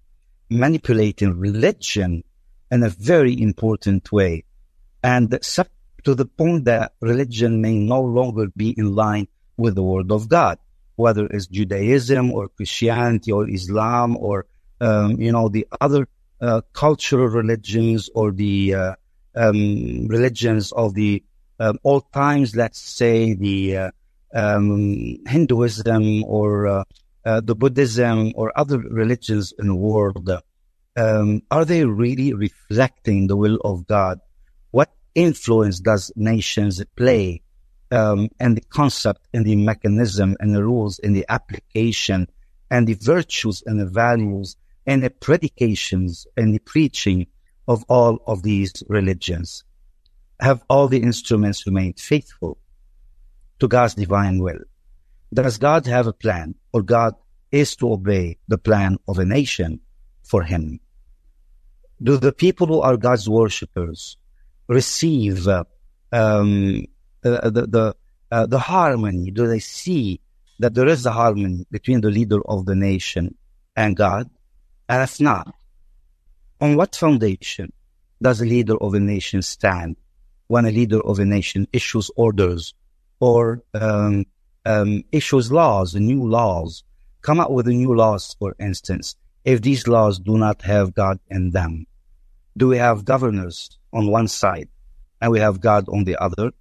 manipulating 0.50 1.32
religion 1.38 2.22
in 2.70 2.82
a 2.82 2.90
very 2.90 3.40
important 3.40 4.12
way. 4.12 4.44
And 5.02 5.30
to 5.30 6.14
the 6.14 6.26
point 6.26 6.66
that 6.66 6.92
religion 7.00 7.62
may 7.62 7.78
no 7.78 8.02
longer 8.02 8.48
be 8.54 8.74
in 8.76 8.94
line 8.94 9.28
with 9.56 9.76
the 9.76 9.82
word 9.82 10.12
of 10.12 10.28
God, 10.28 10.58
whether 10.96 11.24
it's 11.24 11.46
Judaism 11.46 12.30
or 12.30 12.48
Christianity 12.48 13.32
or 13.32 13.48
Islam 13.48 14.18
or, 14.18 14.44
um, 14.78 15.18
you 15.18 15.32
know, 15.32 15.48
the 15.48 15.66
other 15.80 16.06
cultural 16.72 17.28
religions 17.28 18.10
or 18.14 18.32
the 18.32 18.74
uh, 18.74 18.94
um, 19.34 20.08
religions 20.08 20.72
of 20.72 20.94
the 20.94 21.22
um, 21.60 21.78
old 21.84 22.12
times, 22.12 22.56
let's 22.56 22.80
say 22.80 23.34
the 23.34 23.76
uh, 23.76 23.90
um, 24.34 25.18
Hinduism 25.26 26.24
or 26.24 26.66
uh, 26.66 26.84
uh, 27.24 27.40
the 27.40 27.54
Buddhism 27.54 28.32
or 28.34 28.52
other 28.56 28.78
religions 28.78 29.52
in 29.58 29.68
the 29.68 29.74
world, 29.74 30.28
um, 30.96 31.42
are 31.50 31.64
they 31.64 31.84
really 31.84 32.32
reflecting 32.32 33.26
the 33.26 33.36
will 33.36 33.58
of 33.64 33.86
God? 33.86 34.18
What 34.72 34.90
influence 35.14 35.78
does 35.80 36.10
nations 36.16 36.82
play 36.96 37.42
um, 37.92 38.28
and 38.40 38.56
the 38.56 38.62
concept 38.62 39.28
and 39.32 39.44
the 39.44 39.56
mechanism 39.56 40.36
and 40.40 40.54
the 40.54 40.64
rules 40.64 40.98
and 40.98 41.14
the 41.14 41.26
application 41.28 42.26
and 42.70 42.86
the 42.86 42.94
virtues 42.94 43.62
and 43.66 43.78
the 43.78 43.86
values 43.86 44.56
and 44.86 45.02
the 45.02 45.10
predications 45.10 46.26
and 46.36 46.54
the 46.54 46.58
preaching 46.58 47.26
of 47.68 47.84
all 47.88 48.18
of 48.26 48.42
these 48.42 48.72
religions 48.88 49.64
have 50.40 50.62
all 50.68 50.88
the 50.88 51.02
instruments 51.02 51.66
remained 51.66 51.98
faithful 51.98 52.58
to 53.60 53.68
God's 53.68 53.94
divine 53.94 54.38
will? 54.38 54.58
Does 55.32 55.56
God 55.58 55.86
have 55.86 56.06
a 56.06 56.12
plan 56.12 56.54
or 56.72 56.82
God 56.82 57.14
is 57.50 57.76
to 57.76 57.92
obey 57.92 58.38
the 58.48 58.58
plan 58.58 58.98
of 59.06 59.18
a 59.18 59.24
nation 59.24 59.80
for 60.24 60.42
him? 60.42 60.80
Do 62.02 62.16
the 62.16 62.32
people 62.32 62.66
who 62.66 62.80
are 62.80 62.96
God's 62.96 63.28
worshippers 63.28 64.16
receive 64.66 65.46
uh, 65.46 65.64
um, 66.10 66.84
the 67.22 67.50
the 67.70 67.94
uh, 68.30 68.46
the 68.46 68.58
harmony? 68.58 69.30
Do 69.30 69.46
they 69.46 69.60
see 69.60 70.20
that 70.58 70.74
there 70.74 70.88
is 70.88 71.06
a 71.06 71.12
harmony 71.12 71.66
between 71.70 72.00
the 72.00 72.10
leader 72.10 72.40
of 72.46 72.66
the 72.66 72.74
nation 72.74 73.36
and 73.76 73.96
God? 73.96 74.28
If 74.88 75.20
not, 75.20 75.54
on 76.60 76.76
what 76.76 76.96
foundation 76.96 77.72
does 78.20 78.40
a 78.40 78.44
leader 78.44 78.76
of 78.76 78.94
a 78.94 79.00
nation 79.00 79.42
stand 79.42 79.96
when 80.46 80.66
a 80.66 80.70
leader 80.70 81.00
of 81.00 81.18
a 81.18 81.24
nation 81.24 81.66
issues 81.72 82.10
orders 82.16 82.74
or 83.20 83.62
um, 83.74 84.26
um, 84.64 85.02
issues 85.12 85.50
laws, 85.50 85.94
new 85.94 86.28
laws, 86.28 86.84
come 87.20 87.40
up 87.40 87.50
with 87.50 87.66
new 87.66 87.94
laws, 87.94 88.36
for 88.38 88.54
instance, 88.60 89.16
if 89.44 89.62
these 89.62 89.88
laws 89.88 90.18
do 90.18 90.36
not 90.38 90.62
have 90.62 90.94
God 90.94 91.18
in 91.30 91.50
them? 91.50 91.86
Do 92.56 92.68
we 92.68 92.78
have 92.78 93.04
governors 93.04 93.78
on 93.92 94.10
one 94.10 94.28
side 94.28 94.68
and 95.22 95.30
we 95.30 95.38
have 95.38 95.60
God 95.60 95.88
on 95.88 96.04
the 96.04 96.16
other. 96.16 96.52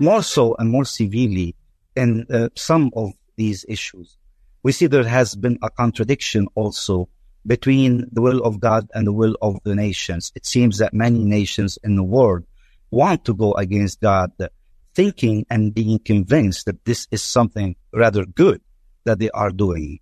More 0.00 0.22
so 0.22 0.56
and 0.58 0.70
more 0.70 0.84
severely 0.84 1.54
in 1.94 2.26
uh, 2.28 2.48
some 2.56 2.90
of 2.96 3.12
these 3.36 3.64
issues, 3.68 4.16
we 4.64 4.72
see 4.72 4.86
there 4.86 5.04
has 5.04 5.36
been 5.36 5.58
a 5.62 5.70
contradiction 5.70 6.48
also 6.54 7.08
between 7.46 8.08
the 8.10 8.22
will 8.22 8.42
of 8.42 8.58
God 8.58 8.88
and 8.94 9.06
the 9.06 9.12
will 9.12 9.36
of 9.42 9.58
the 9.62 9.74
nations. 9.74 10.32
It 10.34 10.46
seems 10.46 10.78
that 10.78 10.94
many 10.94 11.22
nations 11.22 11.78
in 11.84 11.96
the 11.96 12.02
world 12.02 12.44
want 12.90 13.26
to 13.26 13.34
go 13.34 13.52
against 13.52 14.00
God, 14.00 14.32
thinking 14.94 15.44
and 15.50 15.74
being 15.74 15.98
convinced 15.98 16.64
that 16.64 16.82
this 16.86 17.06
is 17.10 17.22
something 17.22 17.76
rather 17.92 18.24
good 18.24 18.62
that 19.04 19.18
they 19.18 19.30
are 19.30 19.50
doing. 19.50 20.00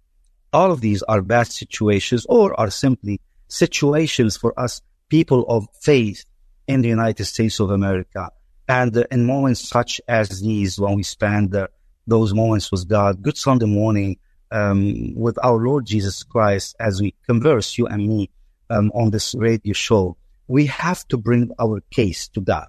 All 0.53 0.71
of 0.71 0.81
these 0.81 1.03
are 1.03 1.23
bad 1.23 1.49
situations 1.49 2.25
or 2.29 2.59
are 2.61 2.71
simply 2.71 3.21
situations 3.49 4.37
for 4.37 4.59
us 4.59 4.81
people 5.09 5.45
of 5.49 5.67
faith 5.81 6.25
in 6.69 6.83
the 6.83 6.89
United 6.89 7.25
States 7.25 7.59
of 7.59 7.71
America. 7.71 8.31
And 8.69 8.97
in 9.11 9.27
moments 9.27 9.69
such 9.69 10.01
as 10.07 10.41
these, 10.41 10.79
when 10.79 10.95
we 10.95 11.03
spend 11.03 11.55
uh, 11.57 11.67
those 12.07 12.33
moments 12.33 12.71
with 12.71 12.89
God, 12.89 13.23
Good 13.23 13.37
Sunday 13.37 13.67
morning, 13.67 14.19
um, 14.53 15.15
with 15.15 15.39
our 15.43 15.57
Lord 15.57 15.87
Jesus 15.87 16.23
Christ, 16.23 16.77
as 16.79 17.01
we 17.01 17.15
converse, 17.27 17.79
you 17.79 17.87
and 17.87 18.07
me, 18.07 18.31
um, 18.71 18.93
on 18.95 19.11
this 19.11 19.35
radio 19.35 19.73
show, 19.73 20.17
we 20.47 20.67
have 20.67 21.07
to 21.09 21.17
bring 21.17 21.51
our 21.59 21.83
case 21.91 22.29
to 22.29 22.41
God. 22.41 22.69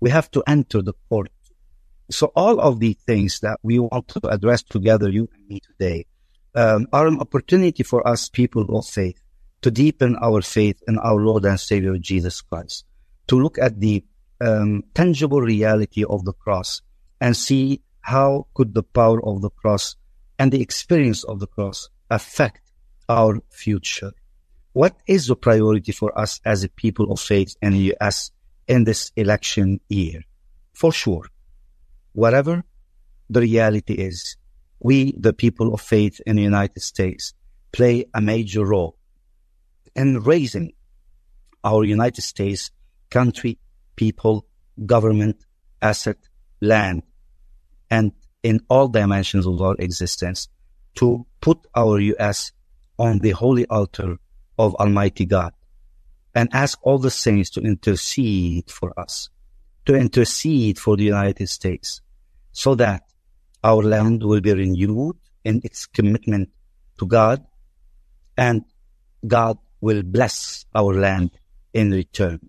We 0.00 0.10
have 0.10 0.30
to 0.32 0.42
enter 0.46 0.82
the 0.82 0.94
court. 1.08 1.30
So 2.10 2.32
all 2.34 2.60
of 2.60 2.80
the 2.80 2.94
things 3.06 3.40
that 3.40 3.58
we 3.62 3.78
want 3.78 4.08
to 4.08 4.28
address 4.28 4.62
together, 4.62 5.08
you 5.08 5.28
and 5.32 5.48
me 5.48 5.60
today, 5.60 6.06
um, 6.54 6.88
are 6.92 7.06
an 7.06 7.20
opportunity 7.20 7.82
for 7.82 8.06
us 8.06 8.28
people 8.28 8.76
of 8.76 8.86
faith 8.86 9.20
to 9.62 9.70
deepen 9.70 10.16
our 10.16 10.42
faith 10.42 10.82
in 10.88 10.98
our 10.98 11.16
Lord 11.16 11.44
and 11.44 11.58
Savior 11.58 11.96
Jesus 11.98 12.40
Christ, 12.42 12.84
to 13.28 13.40
look 13.40 13.58
at 13.58 13.78
the 13.80 14.04
um, 14.40 14.82
tangible 14.92 15.40
reality 15.40 16.04
of 16.04 16.24
the 16.24 16.32
cross 16.32 16.82
and 17.20 17.36
see 17.36 17.80
how 18.00 18.48
could 18.54 18.74
the 18.74 18.82
power 18.82 19.24
of 19.24 19.40
the 19.40 19.50
cross 19.50 19.94
and 20.42 20.50
the 20.50 20.60
experience 20.60 21.22
of 21.22 21.38
the 21.38 21.46
cross 21.46 21.88
affect 22.10 22.72
our 23.08 23.40
future. 23.50 24.10
What 24.72 24.96
is 25.06 25.28
the 25.28 25.36
priority 25.36 25.92
for 25.92 26.10
us 26.18 26.40
as 26.44 26.64
a 26.64 26.68
people 26.68 27.12
of 27.12 27.20
faith 27.20 27.54
in 27.62 27.74
the 27.74 27.84
U.S. 27.94 28.32
in 28.66 28.82
this 28.82 29.12
election 29.14 29.78
year? 29.88 30.22
For 30.74 30.90
sure, 30.90 31.26
whatever 32.12 32.64
the 33.30 33.40
reality 33.40 33.94
is, 33.94 34.36
we, 34.80 35.14
the 35.16 35.32
people 35.32 35.72
of 35.72 35.80
faith 35.80 36.20
in 36.26 36.34
the 36.34 36.42
United 36.42 36.82
States, 36.82 37.34
play 37.70 38.06
a 38.12 38.20
major 38.20 38.64
role 38.64 38.96
in 39.94 40.24
raising 40.24 40.72
our 41.62 41.84
United 41.84 42.22
States 42.22 42.72
country, 43.10 43.60
people, 43.94 44.44
government, 44.86 45.36
asset, 45.80 46.18
land, 46.60 47.04
and 47.88 48.10
in 48.42 48.60
all 48.68 48.88
dimensions 48.88 49.46
of 49.46 49.60
our 49.60 49.76
existence 49.78 50.48
to 50.96 51.26
put 51.40 51.58
our 51.74 52.00
U.S. 52.00 52.52
on 52.98 53.18
the 53.18 53.30
holy 53.30 53.66
altar 53.66 54.18
of 54.58 54.74
Almighty 54.76 55.26
God 55.26 55.52
and 56.34 56.48
ask 56.52 56.78
all 56.82 56.98
the 56.98 57.10
saints 57.10 57.50
to 57.50 57.60
intercede 57.60 58.70
for 58.70 58.98
us, 58.98 59.28
to 59.86 59.94
intercede 59.94 60.78
for 60.78 60.96
the 60.96 61.04
United 61.04 61.48
States 61.48 62.00
so 62.52 62.74
that 62.74 63.02
our 63.64 63.82
land 63.82 64.22
will 64.22 64.40
be 64.40 64.52
renewed 64.52 65.16
in 65.44 65.60
its 65.64 65.86
commitment 65.86 66.50
to 66.98 67.06
God 67.06 67.44
and 68.36 68.64
God 69.26 69.58
will 69.80 70.02
bless 70.02 70.64
our 70.74 70.94
land 70.94 71.30
in 71.72 71.90
return. 71.90 72.40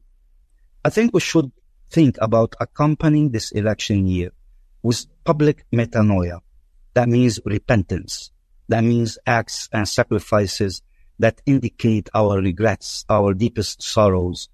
I 0.83 0.89
think 0.89 1.13
we 1.13 1.19
should 1.19 1.51
think 1.89 2.17
about 2.19 2.55
accompanying 2.59 3.31
this 3.31 3.51
election 3.51 4.07
year 4.07 4.31
with 4.83 5.05
public 5.23 5.65
metanoia. 5.73 6.39
That 6.93 7.09
means 7.09 7.39
repentance. 7.45 8.31
That 8.67 8.83
means 8.83 9.17
acts 9.25 9.69
and 9.73 9.87
sacrifices 9.87 10.81
that 11.19 11.41
indicate 11.45 12.09
our 12.13 12.39
regrets, 12.39 13.05
our 13.09 13.33
deepest 13.33 13.81
sorrows, 13.81 14.49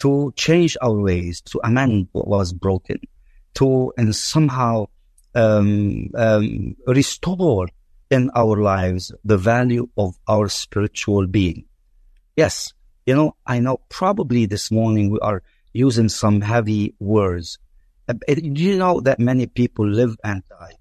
to 0.00 0.32
change 0.36 0.76
our 0.82 1.00
ways, 1.00 1.40
to 1.42 1.60
amend 1.62 2.08
what 2.12 2.26
was 2.26 2.52
broken, 2.52 2.98
to 3.54 3.92
and 3.96 4.14
somehow 4.14 4.86
um, 5.34 6.10
um, 6.14 6.76
restore 6.86 7.68
in 8.10 8.30
our 8.34 8.56
lives 8.60 9.12
the 9.24 9.38
value 9.38 9.88
of 9.96 10.18
our 10.28 10.48
spiritual 10.48 11.26
being. 11.26 11.64
Yes, 12.36 12.74
you 13.06 13.14
know, 13.14 13.36
I 13.46 13.60
know 13.60 13.80
probably 13.88 14.46
this 14.46 14.70
morning 14.70 15.10
we 15.10 15.18
are 15.20 15.42
using 15.72 16.08
some 16.08 16.40
heavy 16.40 16.94
words. 16.98 17.58
Do 18.08 18.62
you 18.62 18.78
know 18.78 19.00
that 19.00 19.20
many 19.20 19.46
people 19.46 19.86
live 19.86 20.16
and 20.24 20.42
die 20.48 20.76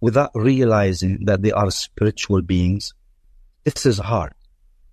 without 0.00 0.30
realizing 0.34 1.24
that 1.26 1.42
they 1.42 1.52
are 1.52 1.70
spiritual 1.70 2.42
beings? 2.42 2.94
This 3.64 3.86
is 3.86 3.98
hard. 3.98 4.32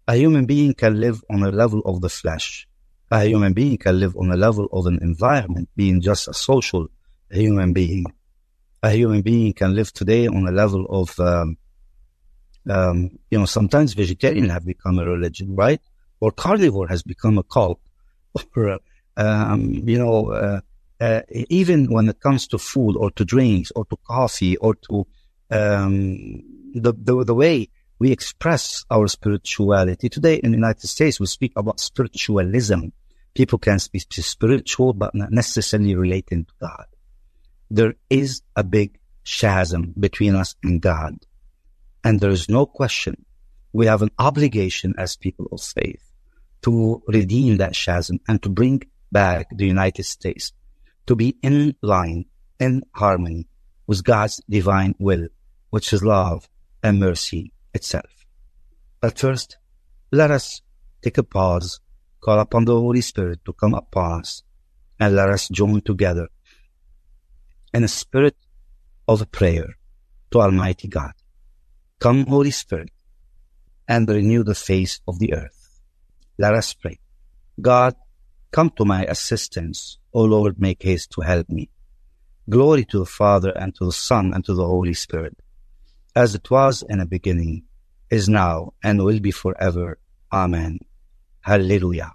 A 0.07 0.15
human 0.15 0.45
being 0.45 0.73
can 0.73 0.99
live 0.99 1.23
on 1.29 1.43
a 1.43 1.51
level 1.51 1.81
of 1.85 2.01
the 2.01 2.09
flesh. 2.09 2.67
A 3.11 3.23
human 3.23 3.53
being 3.53 3.77
can 3.77 3.99
live 3.99 4.15
on 4.17 4.31
a 4.31 4.35
level 4.35 4.67
of 4.71 4.85
an 4.87 4.99
environment, 5.01 5.69
being 5.75 6.01
just 6.01 6.27
a 6.27 6.33
social 6.33 6.87
human 7.31 7.73
being. 7.73 8.05
A 8.83 8.91
human 8.91 9.21
being 9.21 9.53
can 9.53 9.73
live 9.73 9.91
today 9.93 10.27
on 10.27 10.47
a 10.47 10.51
level 10.51 10.85
of, 10.89 11.19
um, 11.19 11.57
um, 12.69 13.17
you 13.31 13.39
know, 13.39 13.45
sometimes 13.45 13.93
vegetarian 13.93 14.49
have 14.49 14.65
become 14.65 14.99
a 14.99 15.05
religion, 15.05 15.55
right? 15.55 15.81
Or 16.19 16.31
carnivore 16.31 16.87
has 16.87 17.03
become 17.03 17.37
a 17.37 17.43
cult. 17.43 17.79
Or, 18.55 18.79
um, 19.17 19.71
you 19.87 19.97
know, 19.97 20.31
uh, 20.31 20.61
uh, 20.99 21.21
even 21.49 21.91
when 21.91 22.09
it 22.09 22.19
comes 22.19 22.47
to 22.47 22.57
food 22.57 22.95
or 22.97 23.11
to 23.11 23.23
drinks 23.23 23.71
or 23.75 23.85
to 23.85 23.97
coffee 24.05 24.57
or 24.57 24.75
to 24.75 25.07
um, 25.51 26.43
the, 26.73 26.93
the, 26.93 27.23
the 27.23 27.33
way 27.33 27.69
we 27.99 28.11
express 28.11 28.85
our 28.89 29.07
spirituality 29.07 30.09
today 30.09 30.35
in 30.35 30.51
the 30.51 30.57
United 30.57 30.87
States, 30.87 31.19
we 31.19 31.25
speak 31.25 31.53
about 31.55 31.79
spiritualism. 31.79 32.87
People 33.33 33.59
can 33.59 33.79
be 33.91 33.99
spiritual, 33.99 34.93
but 34.93 35.13
not 35.15 35.31
necessarily 35.31 35.95
relating 35.95 36.45
to 36.45 36.53
God. 36.59 36.85
There 37.69 37.93
is 38.09 38.41
a 38.55 38.63
big 38.63 38.99
chasm 39.25 39.93
between 39.99 40.35
us 40.35 40.55
and 40.63 40.81
God. 40.81 41.15
And 42.03 42.19
there 42.19 42.31
is 42.31 42.49
no 42.49 42.65
question. 42.65 43.25
We 43.73 43.85
have 43.85 44.01
an 44.01 44.11
obligation 44.17 44.95
as 44.97 45.15
people 45.15 45.47
of 45.51 45.61
faith 45.61 46.01
to 46.63 47.03
redeem 47.07 47.57
that 47.57 47.73
chasm 47.73 48.19
and 48.27 48.41
to 48.43 48.49
bring 48.49 48.83
back 49.11 49.47
the 49.51 49.67
United 49.67 50.03
States 50.03 50.51
to 51.07 51.15
be 51.15 51.37
in 51.41 51.75
line, 51.81 52.25
in 52.59 52.83
harmony 52.93 53.47
with 53.87 54.03
God's 54.03 54.41
divine 54.49 54.95
will, 54.99 55.27
which 55.69 55.93
is 55.93 56.03
love 56.03 56.47
and 56.83 56.99
mercy 56.99 57.51
itself. 57.73 58.25
But 59.01 59.17
first, 59.17 59.57
let 60.11 60.31
us 60.31 60.61
take 61.01 61.17
a 61.17 61.23
pause, 61.23 61.79
call 62.21 62.39
upon 62.39 62.65
the 62.65 62.75
Holy 62.75 63.01
Spirit 63.01 63.39
to 63.45 63.53
come 63.53 63.73
upon 63.73 64.21
us, 64.21 64.43
and 64.99 65.15
let 65.15 65.29
us 65.29 65.47
join 65.47 65.81
together 65.81 66.27
in 67.73 67.83
a 67.83 67.87
spirit 67.87 68.35
of 69.07 69.31
prayer 69.31 69.77
to 70.31 70.41
Almighty 70.41 70.87
God. 70.87 71.13
Come, 71.99 72.25
Holy 72.25 72.51
Spirit, 72.51 72.91
and 73.87 74.07
renew 74.07 74.43
the 74.43 74.55
face 74.55 74.99
of 75.07 75.19
the 75.19 75.33
earth. 75.33 75.81
Let 76.37 76.53
us 76.53 76.73
pray. 76.73 76.99
God, 77.59 77.95
Come 78.51 78.71
to 78.77 78.85
my 78.85 79.03
assistance, 79.05 79.99
O 80.11 80.23
Lord, 80.23 80.59
make 80.59 80.81
haste 80.81 81.11
to 81.11 81.21
help 81.21 81.49
me. 81.49 81.69
Glory 82.49 82.83
to 82.85 82.99
the 82.99 83.05
Father 83.05 83.51
and 83.51 83.75
to 83.75 83.85
the 83.85 83.91
Son 83.91 84.33
and 84.33 84.43
to 84.45 84.55
the 84.55 84.65
Holy 84.65 84.95
Spirit, 84.95 85.37
as 86.15 86.33
it 86.33 86.49
was 86.49 86.83
in 86.89 86.97
the 86.97 87.05
beginning, 87.05 87.63
is 88.09 88.27
now, 88.27 88.73
and 88.83 89.05
will 89.05 89.19
be 89.19 89.29
forever. 89.29 89.99
Amen. 90.33 90.79
Hallelujah. 91.41 92.13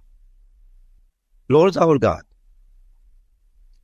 Lord 1.48 1.76
our 1.76 1.98
God, 1.98 2.22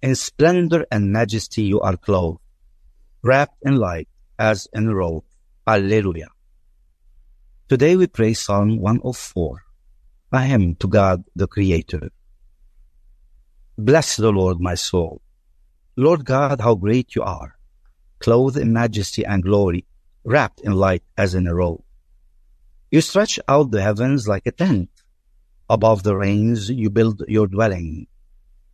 in 0.02 0.16
splendor 0.16 0.86
and 0.90 1.12
majesty 1.12 1.62
you 1.62 1.80
are 1.80 1.96
clothed, 1.96 2.40
wrapped 3.22 3.58
in 3.62 3.76
light 3.76 4.08
as 4.38 4.66
in 4.72 4.88
a 4.88 4.94
robe. 4.94 5.24
Hallelujah. 5.66 6.30
Today 7.68 7.94
we 7.94 8.08
pray 8.08 8.32
Psalm 8.34 8.80
104, 8.80 9.62
a 10.32 10.42
hymn 10.42 10.74
to 10.76 10.88
God 10.88 11.22
the 11.36 11.46
Creator. 11.46 12.10
Bless 13.82 14.16
the 14.16 14.30
Lord, 14.30 14.60
my 14.60 14.74
soul. 14.74 15.22
Lord 15.96 16.26
God, 16.26 16.60
how 16.60 16.74
great 16.74 17.14
you 17.14 17.22
are, 17.22 17.56
clothed 18.18 18.58
in 18.58 18.74
majesty 18.74 19.24
and 19.24 19.42
glory, 19.42 19.86
wrapped 20.22 20.60
in 20.60 20.72
light 20.72 21.02
as 21.16 21.34
in 21.34 21.46
a 21.46 21.54
robe. 21.54 21.82
You 22.90 23.00
stretch 23.00 23.40
out 23.48 23.70
the 23.70 23.80
heavens 23.80 24.28
like 24.28 24.46
a 24.46 24.52
tent. 24.52 24.90
Above 25.70 26.02
the 26.02 26.14
rains, 26.14 26.68
you 26.68 26.90
build 26.90 27.22
your 27.26 27.46
dwelling. 27.46 28.06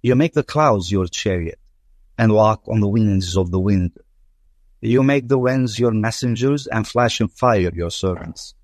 You 0.02 0.16
make 0.16 0.34
the 0.34 0.42
clouds 0.42 0.90
your 0.90 1.06
chariot 1.06 1.60
and 2.18 2.32
walk 2.32 2.62
on 2.66 2.80
the 2.80 2.88
wings 2.88 3.36
of 3.36 3.52
the 3.52 3.60
wind. 3.60 3.92
You 4.80 5.04
make 5.04 5.28
the 5.28 5.38
winds 5.38 5.78
your 5.78 5.92
messengers 5.92 6.66
and 6.66 6.84
flash 6.84 7.20
and 7.20 7.30
fire 7.30 7.70
your 7.72 7.92
servants. 7.92 8.56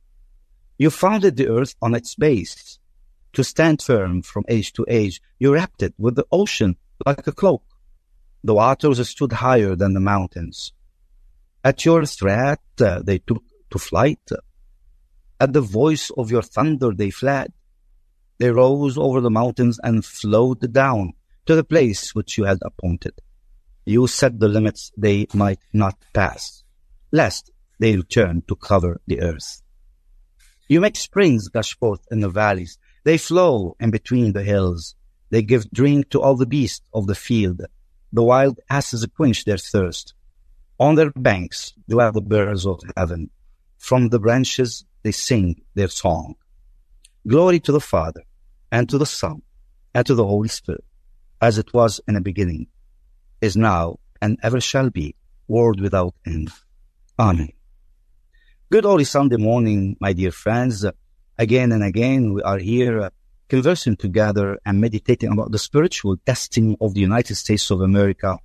You 0.76 0.90
founded 0.90 1.37
the 1.37 1.50
earth 1.50 1.76
on 1.81 1.94
its 1.94 2.16
base 2.16 2.81
to 3.32 3.44
stand 3.44 3.82
firm 3.82 4.22
from 4.22 4.44
age 4.48 4.72
to 4.74 4.84
age. 4.88 5.20
You 5.38 5.54
wrapped 5.54 5.82
it 5.82 5.94
with 5.98 6.16
the 6.16 6.26
ocean 6.30 6.76
like 7.04 7.26
a 7.26 7.32
cloak. 7.32 7.64
The 8.44 8.54
waters 8.54 9.08
stood 9.08 9.32
higher 9.32 9.76
than 9.76 9.94
the 9.94 10.00
mountains. 10.00 10.72
At 11.64 11.84
your 11.84 12.04
threat, 12.06 12.60
uh, 12.80 13.02
they 13.02 13.18
took 13.18 13.44
to 13.70 13.78
flight. 13.78 14.28
At 15.40 15.52
the 15.52 15.60
voice 15.60 16.10
of 16.16 16.30
your 16.30 16.42
thunder, 16.42 16.92
they 16.92 17.10
fled. 17.10 17.52
They 18.38 18.50
rose 18.50 18.98
over 18.98 19.20
the 19.20 19.30
mountains 19.30 19.78
and 19.82 20.04
flowed 20.04 20.72
down 20.72 21.12
to 21.46 21.54
the 21.54 21.64
place 21.64 22.14
which 22.14 22.36
you 22.36 22.44
had 22.44 22.58
appointed. 22.62 23.14
You 23.84 24.06
set 24.06 24.38
the 24.38 24.48
limits 24.48 24.92
they 24.96 25.26
might 25.34 25.60
not 25.72 25.96
pass, 26.12 26.62
lest 27.10 27.50
they 27.78 27.96
return 27.96 28.42
to 28.48 28.56
cover 28.56 29.00
the 29.06 29.20
earth. 29.20 29.62
You 30.68 30.80
make 30.80 30.96
springs 30.96 31.48
gush 31.48 31.76
forth 31.76 32.00
in 32.10 32.20
the 32.20 32.28
valleys 32.28 32.78
they 33.04 33.18
flow 33.18 33.76
in 33.80 33.90
between 33.90 34.32
the 34.32 34.42
hills. 34.42 34.94
They 35.30 35.42
give 35.42 35.70
drink 35.70 36.10
to 36.10 36.20
all 36.20 36.36
the 36.36 36.46
beasts 36.46 36.82
of 36.92 37.06
the 37.06 37.14
field. 37.14 37.62
The 38.12 38.22
wild 38.22 38.60
asses 38.68 39.06
quench 39.16 39.44
their 39.44 39.58
thirst. 39.58 40.14
On 40.78 40.94
their 40.94 41.10
banks 41.10 41.72
dwell 41.88 42.12
the 42.12 42.20
birds 42.20 42.66
of 42.66 42.80
heaven. 42.96 43.30
From 43.78 44.08
the 44.08 44.20
branches 44.20 44.84
they 45.02 45.12
sing 45.12 45.62
their 45.74 45.88
song. 45.88 46.34
Glory 47.26 47.60
to 47.60 47.72
the 47.72 47.80
Father, 47.80 48.22
and 48.70 48.88
to 48.88 48.98
the 48.98 49.06
Son, 49.06 49.42
and 49.94 50.04
to 50.06 50.14
the 50.14 50.26
Holy 50.26 50.48
Spirit, 50.48 50.84
as 51.40 51.58
it 51.58 51.72
was 51.72 52.00
in 52.06 52.14
the 52.14 52.20
beginning, 52.20 52.66
is 53.40 53.56
now, 53.56 53.98
and 54.20 54.38
ever 54.42 54.60
shall 54.60 54.90
be, 54.90 55.14
world 55.48 55.80
without 55.80 56.14
end. 56.26 56.50
Amen. 57.18 57.50
Good 58.70 58.84
Holy 58.84 59.04
Sunday 59.04 59.36
morning, 59.36 59.96
my 60.00 60.12
dear 60.12 60.30
friends 60.30 60.84
again 61.42 61.72
and 61.72 61.83
again, 61.83 62.33
we 62.35 62.42
are 62.42 62.59
here 62.59 63.00
uh, 63.02 63.11
conversing 63.48 63.96
together 63.96 64.59
and 64.64 64.81
meditating 64.81 65.31
about 65.33 65.50
the 65.50 65.59
spiritual 65.59 66.14
destiny 66.24 66.76
of 66.81 66.94
the 66.94 67.00
United 67.00 67.35
States 67.35 67.70
of 67.72 67.81
America 67.81 68.38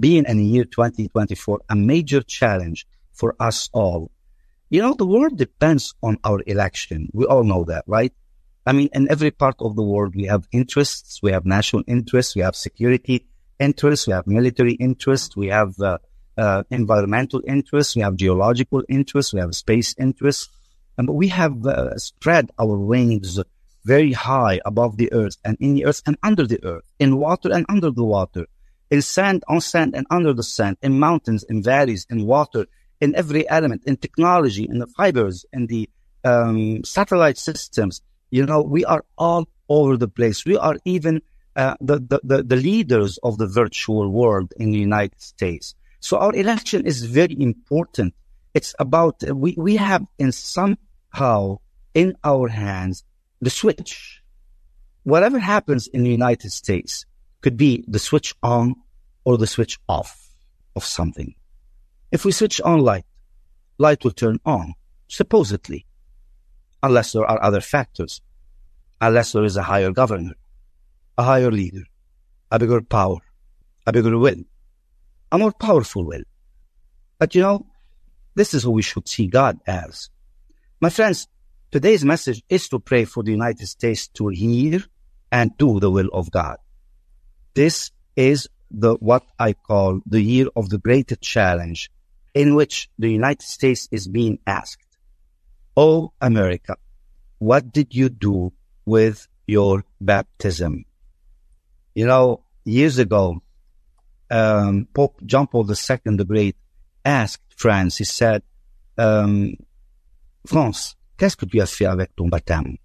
being 0.00 0.24
in 0.26 0.38
the 0.38 0.44
year 0.44 0.64
2024 0.64 1.60
a 1.68 1.76
major 1.76 2.22
challenge 2.22 2.86
for 3.12 3.36
us 3.38 3.68
all. 3.72 4.10
You 4.70 4.80
know, 4.82 4.94
the 4.94 5.06
world 5.06 5.36
depends 5.36 5.94
on 6.02 6.16
our 6.24 6.40
election. 6.46 7.08
We 7.12 7.26
all 7.26 7.44
know 7.44 7.64
that, 7.64 7.84
right? 7.86 8.12
I 8.66 8.72
mean, 8.72 8.88
in 8.92 9.10
every 9.10 9.30
part 9.30 9.56
of 9.60 9.76
the 9.76 9.82
world, 9.82 10.14
we 10.14 10.24
have 10.24 10.48
interests. 10.52 11.20
We 11.22 11.32
have 11.32 11.44
national 11.46 11.82
interests. 11.86 12.34
We 12.34 12.42
have 12.42 12.56
security 12.56 13.26
interests. 13.58 14.06
We 14.06 14.14
have 14.14 14.26
military 14.26 14.74
interests. 14.74 15.36
We 15.36 15.48
have 15.48 15.78
uh, 15.80 15.98
uh, 16.36 16.62
environmental 16.70 17.42
interests. 17.46 17.96
We 17.96 18.02
have 18.02 18.16
geological 18.16 18.82
interests. 18.88 19.32
We 19.34 19.40
have 19.40 19.54
space 19.54 19.94
interests. 19.98 20.48
And 20.98 21.08
we 21.08 21.28
have 21.28 21.64
uh, 21.64 21.96
spread 21.96 22.50
our 22.58 22.76
wings 22.76 23.38
very 23.84 24.12
high 24.12 24.60
above 24.66 24.96
the 24.96 25.12
earth 25.12 25.36
and 25.44 25.56
in 25.60 25.74
the 25.74 25.86
earth 25.86 26.02
and 26.06 26.18
under 26.22 26.46
the 26.46 26.62
earth, 26.64 26.82
in 26.98 27.16
water 27.16 27.50
and 27.52 27.64
under 27.68 27.90
the 27.90 28.04
water, 28.04 28.46
in 28.90 29.00
sand, 29.00 29.44
on 29.48 29.60
sand 29.60 29.94
and 29.94 30.06
under 30.10 30.32
the 30.32 30.42
sand, 30.42 30.76
in 30.82 30.98
mountains, 30.98 31.44
in 31.44 31.62
valleys, 31.62 32.06
in 32.10 32.26
water, 32.26 32.66
in 33.00 33.14
every 33.14 33.48
element, 33.48 33.84
in 33.86 33.96
technology, 33.96 34.66
in 34.68 34.78
the 34.78 34.88
fibers, 34.88 35.46
in 35.52 35.68
the 35.68 35.88
um, 36.24 36.82
satellite 36.84 37.38
systems. 37.38 38.02
You 38.30 38.44
know, 38.44 38.60
we 38.60 38.84
are 38.84 39.04
all 39.16 39.48
over 39.68 39.96
the 39.96 40.08
place. 40.08 40.44
We 40.44 40.56
are 40.56 40.76
even 40.84 41.22
uh, 41.54 41.76
the, 41.80 41.98
the, 41.98 42.20
the, 42.24 42.42
the 42.42 42.56
leaders 42.56 43.18
of 43.22 43.38
the 43.38 43.46
virtual 43.46 44.10
world 44.10 44.52
in 44.56 44.72
the 44.72 44.78
United 44.78 45.20
States. 45.22 45.74
So 46.00 46.18
our 46.18 46.34
election 46.34 46.86
is 46.86 47.04
very 47.04 47.36
important. 47.40 48.14
It's 48.54 48.74
about, 48.78 49.22
we, 49.32 49.54
we 49.56 49.76
have 49.76 50.04
in 50.18 50.32
some 50.32 50.76
how 51.10 51.60
in 51.94 52.16
our 52.24 52.48
hands 52.48 53.04
the 53.40 53.50
switch. 53.50 54.22
Whatever 55.04 55.38
happens 55.38 55.86
in 55.86 56.02
the 56.02 56.10
United 56.10 56.50
States 56.52 57.06
could 57.40 57.56
be 57.56 57.84
the 57.88 57.98
switch 57.98 58.34
on 58.42 58.74
or 59.24 59.38
the 59.38 59.46
switch 59.46 59.78
off 59.88 60.28
of 60.76 60.84
something. 60.84 61.34
If 62.10 62.24
we 62.24 62.32
switch 62.32 62.60
on 62.60 62.80
light, 62.80 63.04
light 63.78 64.02
will 64.04 64.12
turn 64.12 64.38
on, 64.44 64.74
supposedly, 65.08 65.86
unless 66.82 67.12
there 67.12 67.24
are 67.24 67.42
other 67.42 67.60
factors, 67.60 68.20
unless 69.00 69.32
there 69.32 69.44
is 69.44 69.56
a 69.56 69.62
higher 69.62 69.92
governor, 69.92 70.34
a 71.16 71.22
higher 71.22 71.50
leader, 71.50 71.84
a 72.50 72.58
bigger 72.58 72.80
power, 72.80 73.18
a 73.86 73.92
bigger 73.92 74.16
will, 74.18 74.42
a 75.30 75.38
more 75.38 75.52
powerful 75.52 76.04
will. 76.04 76.22
But 77.18 77.34
you 77.34 77.42
know, 77.42 77.66
this 78.34 78.54
is 78.54 78.62
who 78.62 78.70
we 78.70 78.82
should 78.82 79.08
see 79.08 79.26
God 79.26 79.58
as. 79.66 80.10
My 80.80 80.90
friends, 80.90 81.26
today's 81.72 82.04
message 82.04 82.40
is 82.48 82.68
to 82.68 82.78
pray 82.78 83.04
for 83.04 83.24
the 83.24 83.32
United 83.32 83.66
States 83.66 84.06
to 84.14 84.28
hear 84.28 84.80
and 85.32 85.50
do 85.58 85.80
the 85.80 85.90
will 85.90 86.08
of 86.12 86.30
God. 86.30 86.58
This 87.52 87.90
is 88.14 88.48
the 88.70 88.94
what 88.94 89.24
I 89.40 89.54
call 89.54 90.00
the 90.06 90.22
year 90.22 90.46
of 90.54 90.68
the 90.68 90.78
greatest 90.78 91.20
challenge 91.20 91.90
in 92.32 92.54
which 92.54 92.88
the 92.96 93.10
United 93.10 93.42
States 93.42 93.88
is 93.90 94.06
being 94.06 94.38
asked, 94.46 94.86
Oh 95.76 96.12
America, 96.20 96.76
what 97.38 97.72
did 97.72 97.92
you 97.92 98.08
do 98.08 98.52
with 98.86 99.26
your 99.48 99.84
baptism? 100.00 100.84
You 101.92 102.06
know, 102.06 102.44
years 102.64 102.98
ago, 102.98 103.42
um, 104.30 104.86
Pope 104.94 105.20
John 105.26 105.48
Paul 105.48 105.68
II 105.68 106.16
the 106.16 106.24
Great 106.24 106.54
asked 107.04 107.42
France, 107.56 107.96
he 107.96 108.04
said, 108.04 108.44
um, 108.96 109.54
France, 110.46 110.96
qu'est-ce 111.16 111.36
que 111.36 111.46
tu 111.46 111.60
as 111.60 111.66
fait 111.66 111.86
avec 111.86 112.14
ton 112.16 112.28
baptême? 112.28 112.76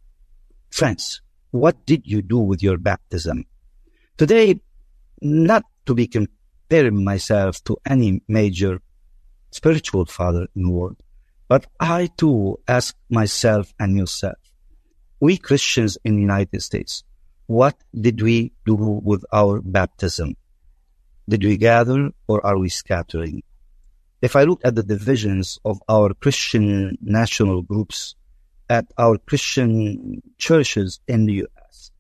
France, 0.70 1.22
what 1.52 1.74
did 1.86 2.02
you 2.06 2.22
do 2.22 2.40
with 2.40 2.62
your 2.62 2.78
baptism? 2.78 3.46
Today, 4.18 4.60
not 5.22 5.64
to 5.86 5.94
be 5.94 6.08
comparing 6.08 7.04
myself 7.04 7.64
to 7.64 7.78
any 7.86 8.22
major 8.28 8.80
spiritual 9.52 10.06
father 10.06 10.48
in 10.56 10.64
the 10.64 10.70
world, 10.70 10.98
but 11.48 11.68
I 11.80 12.10
too 12.18 12.60
ask 12.68 12.96
myself 13.10 13.74
and 13.80 13.98
yourself, 13.98 14.38
we 15.20 15.38
Christians 15.38 15.98
in 16.04 16.16
the 16.16 16.22
United 16.22 16.62
States, 16.62 17.04
what 17.48 17.76
did 17.94 18.22
we 18.22 18.52
do 18.66 18.76
with 18.76 19.24
our 19.32 19.62
baptism? 19.62 20.36
Did 21.30 21.44
we 21.44 21.58
gather 21.58 22.10
or 22.28 22.46
are 22.46 22.58
we 22.58 22.70
scattering? 22.70 23.44
If 24.24 24.38
I 24.38 24.44
look 24.44 24.62
at 24.64 24.76
the 24.76 24.84
divisions 24.84 25.60
of 25.66 25.84
our 25.90 26.14
Christian 26.14 26.98
national 27.02 27.62
groups 27.62 28.16
at 28.70 28.86
our 28.98 29.18
Christian 29.18 30.22
churches 30.38 31.02
in 31.10 31.26
the 31.26 31.44
US, 31.44 31.92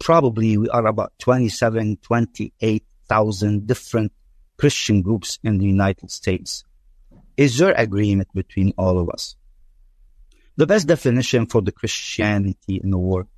probably 0.00 0.58
we 0.58 0.68
are 0.70 0.88
about 0.88 1.12
27, 1.20 1.98
28,000 2.02 3.64
different 3.68 4.10
Christian 4.56 5.02
groups 5.02 5.38
in 5.44 5.58
the 5.58 5.66
United 5.66 6.10
States. 6.10 6.64
Is 7.36 7.58
there 7.58 7.74
agreement 7.76 8.26
between 8.34 8.72
all 8.76 8.98
of 8.98 9.08
us? 9.10 9.36
The 10.56 10.66
best 10.66 10.88
definition 10.88 11.46
for 11.46 11.62
the 11.62 11.70
Christianity 11.70 12.80
in 12.82 12.90
the 12.90 12.98
world 12.98 13.28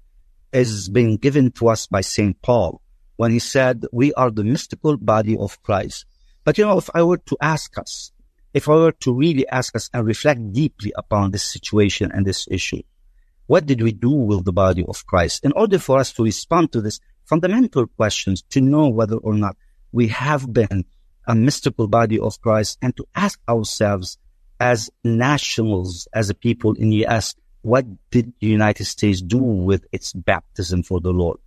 is 0.51 0.89
being 0.89 1.19
given 1.19 1.51
to 1.61 1.69
us 1.69 1.87
by 1.87 2.01
St. 2.01 2.41
Paul 2.41 2.81
when 3.17 3.33
he 3.33 3.39
said, 3.39 3.85
we 3.93 4.15
are 4.15 4.31
the 4.31 4.45
mystical 4.45 4.97
body 4.97 5.37
of 5.37 5.63
Christ. 5.63 6.07
But 6.43 6.57
you 6.57 6.65
know, 6.65 6.79
if 6.79 6.89
I 6.95 7.03
were 7.03 7.19
to 7.19 7.37
ask 7.43 7.77
us, 7.77 8.13
if 8.53 8.69
I 8.69 8.75
were 8.75 8.93
to 8.93 9.15
really 9.15 9.47
ask 9.49 9.75
us 9.77 9.91
and 9.93 10.07
reflect 10.07 10.53
deeply 10.53 10.93
upon 10.97 11.31
this 11.31 11.45
situation 11.45 12.11
and 12.13 12.27
this 12.27 12.49
issue, 12.51 12.83
what 13.47 13.67
did 13.67 13.83
we 13.83 13.93
do 13.93 14.11
with 14.11 14.45
the 14.45 14.53
body 14.53 14.85
of 14.87 15.07
Christ? 15.07 15.45
In 15.45 15.53
order 15.53 15.79
for 15.79 15.99
us 15.99 16.13
to 16.15 16.25
respond 16.25 16.73
to 16.73 16.81
this 16.81 17.01
fundamental 17.25 17.87
questions, 17.87 18.43
to 18.51 18.61
know 18.61 18.89
whether 18.89 19.17
or 19.17 19.35
not 19.35 19.57
we 19.93 20.09
have 20.09 20.53
been 20.53 20.85
a 21.27 21.35
mystical 21.35 21.89
body 21.89 22.19
of 22.19 22.41
Christ 22.41 22.79
and 22.83 22.97
to 22.97 23.07
ask 23.15 23.39
ourselves 23.49 24.19
as 24.59 24.91
nationals, 25.05 26.07
as 26.13 26.31
a 26.31 26.35
people 26.35 26.75
in 26.75 26.91
the 26.91 27.07
US, 27.07 27.35
what 27.63 27.87
did 28.11 28.33
the 28.41 28.47
United 28.47 28.85
States 28.85 29.21
do 29.21 29.39
with 29.39 29.85
its 29.93 30.13
baptism 30.13 30.83
for 30.83 31.01
the 31.01 31.13
Lord? 31.13 31.39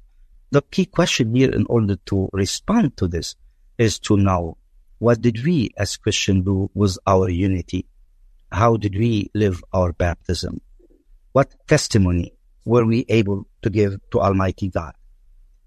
The 0.51 0.61
key 0.61 0.85
question 0.85 1.35
here 1.35 1.51
in 1.51 1.65
order 1.67 1.95
to 2.07 2.29
respond 2.33 2.97
to 2.97 3.07
this 3.07 3.35
is 3.77 3.99
to 3.99 4.17
know 4.17 4.57
what 5.03 5.19
did 5.19 5.43
we 5.43 5.69
as 5.75 5.97
Christians 5.97 6.45
do 6.45 6.71
with 6.73 6.97
our 7.05 7.27
unity? 7.27 7.85
How 8.49 8.77
did 8.77 8.95
we 8.95 9.29
live 9.33 9.61
our 9.73 9.91
baptism? 9.91 10.61
What 11.33 11.53
testimony 11.67 12.31
were 12.63 12.85
we 12.85 13.03
able 13.09 13.45
to 13.63 13.69
give 13.69 13.99
to 14.11 14.21
Almighty 14.21 14.69
God? 14.69 14.93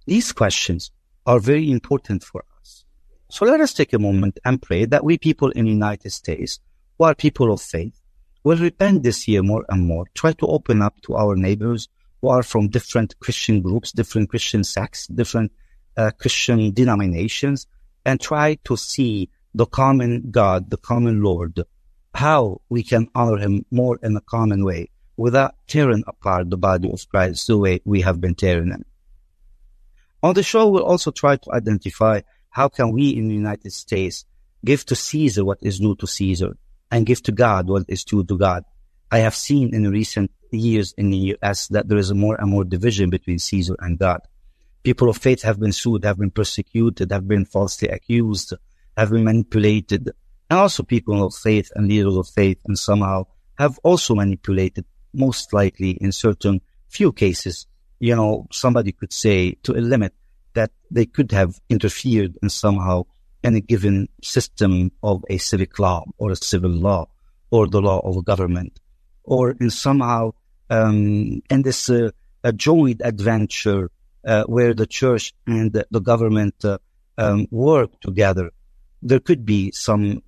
These 0.07 0.33
questions 0.33 0.91
are 1.27 1.39
very 1.39 1.71
important 1.71 2.25
for 2.25 2.47
us. 2.59 2.87
So 3.29 3.45
let 3.45 3.61
us 3.61 3.75
take 3.75 3.93
a 3.93 3.99
moment 3.99 4.39
and 4.43 4.63
pray 4.63 4.87
that 4.87 5.05
we 5.05 5.19
people 5.19 5.51
in 5.51 5.67
the 5.67 5.71
United 5.71 6.13
States, 6.13 6.59
who 6.97 7.05
are 7.05 7.15
people 7.15 7.53
of 7.53 7.61
faith, 7.61 8.01
will 8.43 8.57
repent 8.57 9.03
this 9.03 9.29
year 9.29 9.43
more 9.43 9.67
and 9.69 9.87
more, 9.87 10.07
try 10.15 10.33
to 10.33 10.47
open 10.47 10.81
up 10.81 10.99
to 11.03 11.15
our 11.15 11.37
neighbors 11.37 11.89
who 12.23 12.29
are 12.29 12.43
from 12.43 12.69
different 12.69 13.19
Christian 13.19 13.61
groups, 13.61 13.93
different 13.93 14.31
Christian 14.31 14.65
sects, 14.65 15.09
different 15.09 15.53
uh, 15.99 16.11
Christian 16.19 16.73
denominations, 16.73 17.67
and 18.07 18.21
try 18.21 18.55
to 18.65 18.77
see 18.77 19.29
the 19.53 19.67
common 19.67 20.31
God, 20.31 20.71
the 20.71 20.77
common 20.77 21.23
Lord, 21.23 21.65
how 22.15 22.61
we 22.69 22.83
can 22.83 23.09
honor 23.15 23.37
him 23.37 23.67
more 23.71 23.99
in 24.03 24.17
a 24.17 24.21
common 24.21 24.65
way 24.65 24.91
without 25.17 25.57
tearing 25.67 26.05
apart 26.07 26.49
the 26.49 26.57
body 26.57 26.91
of 26.91 27.07
Christ 27.09 27.49
the 27.49 27.59
way 27.59 27.81
we 27.85 28.03
have 28.03 28.21
been 28.21 28.37
tearing 28.37 28.71
it. 28.71 28.87
On 30.23 30.35
the 30.35 30.43
show, 30.43 30.69
we'll 30.69 30.85
also 30.85 31.11
try 31.11 31.37
to 31.37 31.53
identify 31.53 32.21
how 32.51 32.69
can 32.69 32.93
we 32.93 33.11
in 33.11 33.29
the 33.29 33.35
United 33.35 33.73
States 33.73 34.25
give 34.65 34.87
to 34.87 34.95
Caesar 34.95 35.45
what 35.45 35.59
is 35.61 35.79
due 35.79 35.97
to 35.97 36.07
Caesar 36.07 36.57
and 36.91 37.07
give 37.07 37.23
to 37.25 37.33
God 37.33 37.69
what 37.69 37.85
is 37.89 38.05
due 38.05 38.25
to 38.25 38.39
God. 38.39 38.65
I 39.11 39.19
have 39.19 39.35
seen 39.35 39.75
in 39.75 39.91
recent 39.91 40.31
years 40.53 40.95
in 40.97 41.11
the 41.11 41.37
US 41.37 41.69
that 41.69 41.89
there 41.89 41.99
is 41.99 42.13
more 42.15 42.37
and 42.41 42.51
more 42.51 42.65
division 42.65 43.11
between 43.11 43.39
Caesar 43.39 43.77
and 43.79 43.99
God. 43.99 44.21
People 44.87 45.09
of 45.09 45.17
faith 45.17 45.43
have 45.43 45.59
been 45.59 45.73
sued, 45.73 46.05
have 46.05 46.17
been 46.17 46.31
persecuted, 46.31 47.11
have 47.11 47.27
been 47.27 47.45
falsely 47.45 47.89
accused, 47.89 48.55
have 48.97 49.11
been 49.11 49.25
manipulated. 49.25 50.13
And 50.49 50.61
also 50.61 50.85
people 50.85 51.27
of 51.27 51.35
faith 51.35 51.73
and 51.75 51.89
leaders 51.89 52.17
of 52.17 52.29
faith 52.29 52.59
and 52.69 52.79
somehow 52.79 53.27
have 53.59 53.81
also 53.83 54.15
manipulated, 54.15 54.85
most 55.13 55.53
likely 55.53 55.91
in 55.91 56.13
certain 56.13 56.61
few 56.87 57.13
cases. 57.13 57.67
You 57.99 58.15
know, 58.15 58.47
somebody 58.53 58.93
could 58.93 59.13
say 59.13 59.57
to 59.65 59.73
a 59.73 59.83
limit 59.83 60.15
that 60.55 60.71
they 60.89 61.07
could 61.07 61.33
have 61.33 61.59
interfered 61.69 62.39
and 62.41 62.53
somehow 62.53 63.07
any 63.43 63.63
given 63.63 64.09
system 64.23 64.93
of 65.03 65.25
a 65.29 65.39
civic 65.39 65.81
law 65.81 66.05
or 66.19 66.31
a 66.31 66.37
civil 66.37 66.71
law 66.71 67.09
or 67.51 67.67
the 67.67 67.83
law 67.83 67.99
of 68.09 68.19
a 68.19 68.23
government 68.23 68.79
or 69.25 69.51
in 69.51 69.71
somehow 69.71 70.31
um, 70.71 71.43
in 71.51 71.63
this 71.63 71.91
uh, 71.91 72.11
a 72.45 72.53
joint 72.53 73.01
adventure 73.05 73.91
uh, 74.27 74.45
where 74.45 74.75
the 74.75 74.87
church 74.87 75.33
and 75.47 75.73
the, 75.73 76.01
government 76.01 76.55
uh, 76.65 76.79
um, 77.17 77.47
work 77.51 77.91
together, 78.01 78.51
there 79.03 79.21
could 79.21 79.47
be 79.47 79.71
some 79.73 80.23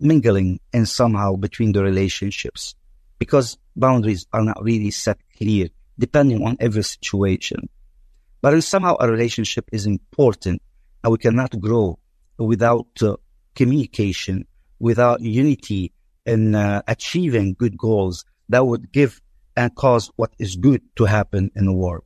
mingling 0.00 0.60
and 0.72 0.88
somehow 0.88 1.34
between 1.34 1.72
the 1.72 1.82
relationships 1.82 2.74
because 3.18 3.58
boundaries 3.76 4.26
are 4.32 4.42
not 4.42 4.62
really 4.62 4.90
set 4.90 5.18
clear 5.36 5.68
depending 5.98 6.44
on 6.44 6.56
every 6.60 6.82
situation. 6.82 7.68
But 8.40 8.60
somehow 8.62 8.96
a 8.98 9.10
relationship 9.10 9.68
is 9.72 9.86
important 9.86 10.62
and 11.04 11.12
we 11.12 11.18
cannot 11.18 11.58
grow 11.60 11.98
without 12.38 12.88
uh, 13.02 13.16
communication, 13.54 14.46
without 14.80 15.20
unity 15.20 15.92
in 16.26 16.54
uh, 16.54 16.82
achieving 16.88 17.54
good 17.54 17.76
goals 17.76 18.24
that 18.48 18.66
would 18.66 18.92
give 18.92 19.20
and 19.56 19.74
cause 19.74 20.10
what 20.16 20.32
is 20.38 20.56
good 20.56 20.82
to 20.96 21.04
happen 21.04 21.50
in 21.54 21.66
the 21.66 21.72
world. 21.72 22.04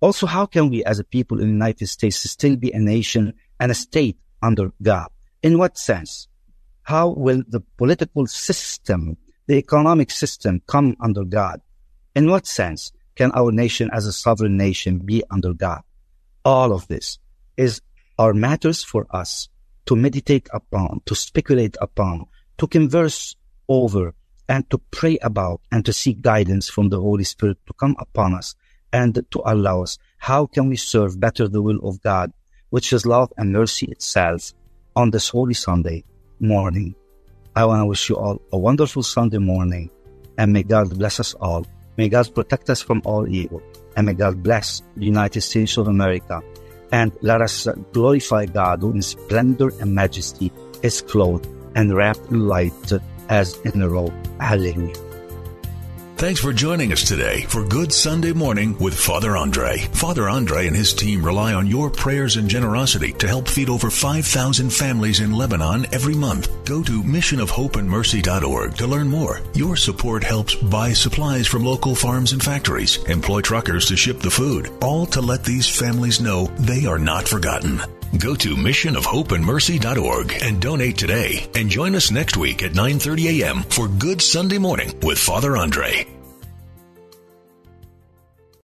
Also, 0.00 0.26
how 0.26 0.46
can 0.46 0.68
we 0.70 0.84
as 0.84 0.98
a 0.98 1.04
people 1.04 1.40
in 1.40 1.46
the 1.46 1.52
United 1.52 1.86
States 1.86 2.18
still 2.30 2.56
be 2.56 2.72
a 2.72 2.78
nation 2.78 3.34
and 3.58 3.70
a 3.70 3.74
state 3.74 4.18
under 4.42 4.72
God? 4.82 5.08
In 5.42 5.58
what 5.58 5.78
sense? 5.78 6.28
How 6.82 7.08
will 7.08 7.42
the 7.48 7.60
political 7.78 8.26
system, 8.26 9.16
the 9.46 9.56
economic 9.56 10.10
system 10.10 10.62
come 10.66 10.96
under 11.00 11.24
God? 11.24 11.60
In 12.14 12.30
what 12.30 12.46
sense 12.46 12.92
can 13.14 13.32
our 13.32 13.52
nation 13.52 13.90
as 13.92 14.06
a 14.06 14.12
sovereign 14.12 14.56
nation 14.56 14.98
be 14.98 15.22
under 15.30 15.54
God? 15.54 15.82
All 16.44 16.72
of 16.72 16.86
this 16.88 17.18
is 17.56 17.80
are 18.18 18.34
matters 18.34 18.84
for 18.84 19.06
us 19.10 19.48
to 19.86 19.96
meditate 19.96 20.48
upon, 20.52 21.00
to 21.06 21.14
speculate 21.14 21.76
upon, 21.80 22.26
to 22.58 22.66
converse 22.66 23.36
over, 23.68 24.14
and 24.48 24.68
to 24.70 24.78
pray 24.90 25.18
about 25.22 25.60
and 25.72 25.84
to 25.86 25.92
seek 25.92 26.20
guidance 26.20 26.68
from 26.68 26.90
the 26.90 27.00
Holy 27.00 27.24
Spirit 27.24 27.58
to 27.66 27.72
come 27.74 27.96
upon 27.98 28.34
us 28.34 28.54
and 28.94 29.14
to 29.32 29.42
allow 29.44 29.82
us. 29.82 29.98
How 30.16 30.46
can 30.46 30.70
we 30.70 30.76
serve 30.76 31.20
better 31.20 31.48
the 31.48 31.60
will 31.60 31.80
of 31.82 32.00
God, 32.00 32.32
which 32.70 32.94
is 32.94 33.04
love 33.04 33.30
and 33.36 33.52
mercy 33.52 33.86
itself 33.86 34.54
on 34.96 35.10
this 35.10 35.28
Holy 35.28 35.54
Sunday 35.54 36.04
morning? 36.40 36.94
I 37.54 37.66
want 37.66 37.82
to 37.82 37.86
wish 37.86 38.08
you 38.08 38.16
all 38.16 38.40
a 38.52 38.58
wonderful 38.58 39.02
Sunday 39.02 39.38
morning 39.38 39.90
and 40.38 40.52
may 40.52 40.62
God 40.62 40.96
bless 40.96 41.20
us 41.20 41.34
all 41.34 41.66
May 41.96 42.08
God 42.08 42.34
protect 42.34 42.70
us 42.70 42.82
from 42.82 43.02
all 43.04 43.28
evil. 43.28 43.62
And 43.96 44.06
may 44.06 44.14
God 44.14 44.42
bless 44.42 44.82
the 44.96 45.06
United 45.06 45.40
States 45.42 45.76
of 45.76 45.86
America. 45.88 46.42
And 46.90 47.12
let 47.22 47.40
us 47.40 47.68
glorify 47.92 48.46
God 48.46 48.80
who 48.82 48.92
in 48.92 49.02
splendor 49.02 49.70
and 49.80 49.94
majesty 49.94 50.52
is 50.82 51.02
clothed 51.02 51.46
and 51.74 51.94
wrapped 51.94 52.30
in 52.30 52.46
light 52.46 52.92
as 53.28 53.58
in 53.60 53.82
a 53.82 53.88
robe. 53.88 54.14
Hallelujah. 54.40 55.03
Thanks 56.16 56.40
for 56.40 56.52
joining 56.52 56.92
us 56.92 57.02
today 57.02 57.42
for 57.42 57.64
Good 57.64 57.92
Sunday 57.92 58.32
Morning 58.32 58.78
with 58.78 58.94
Father 58.94 59.36
Andre. 59.36 59.78
Father 59.92 60.28
Andre 60.28 60.68
and 60.68 60.76
his 60.76 60.94
team 60.94 61.26
rely 61.26 61.54
on 61.54 61.66
your 61.66 61.90
prayers 61.90 62.36
and 62.36 62.48
generosity 62.48 63.12
to 63.14 63.26
help 63.26 63.48
feed 63.48 63.68
over 63.68 63.90
5,000 63.90 64.70
families 64.72 65.18
in 65.18 65.32
Lebanon 65.32 65.86
every 65.92 66.14
month. 66.14 66.48
Go 66.64 66.84
to 66.84 67.02
missionofhopeandmercy.org 67.02 68.76
to 68.76 68.86
learn 68.86 69.08
more. 69.08 69.40
Your 69.54 69.74
support 69.74 70.22
helps 70.22 70.54
buy 70.54 70.92
supplies 70.92 71.48
from 71.48 71.64
local 71.64 71.96
farms 71.96 72.32
and 72.32 72.42
factories, 72.42 72.98
employ 73.08 73.40
truckers 73.40 73.86
to 73.86 73.96
ship 73.96 74.20
the 74.20 74.30
food, 74.30 74.70
all 74.80 75.06
to 75.06 75.20
let 75.20 75.42
these 75.42 75.68
families 75.68 76.20
know 76.20 76.46
they 76.60 76.86
are 76.86 76.98
not 76.98 77.26
forgotten. 77.26 77.82
Go 78.18 78.34
to 78.36 78.56
missionofhopeandmercy.org 78.56 80.32
and 80.42 80.60
donate 80.60 80.96
today. 80.96 81.48
And 81.54 81.68
join 81.68 81.94
us 81.94 82.10
next 82.10 82.36
week 82.36 82.62
at 82.62 82.72
9:30 82.72 83.42
a.m. 83.42 83.62
for 83.64 83.88
Good 83.88 84.22
Sunday 84.22 84.58
Morning 84.58 84.92
with 85.02 85.18
Father 85.18 85.56
Andre. 85.56 86.06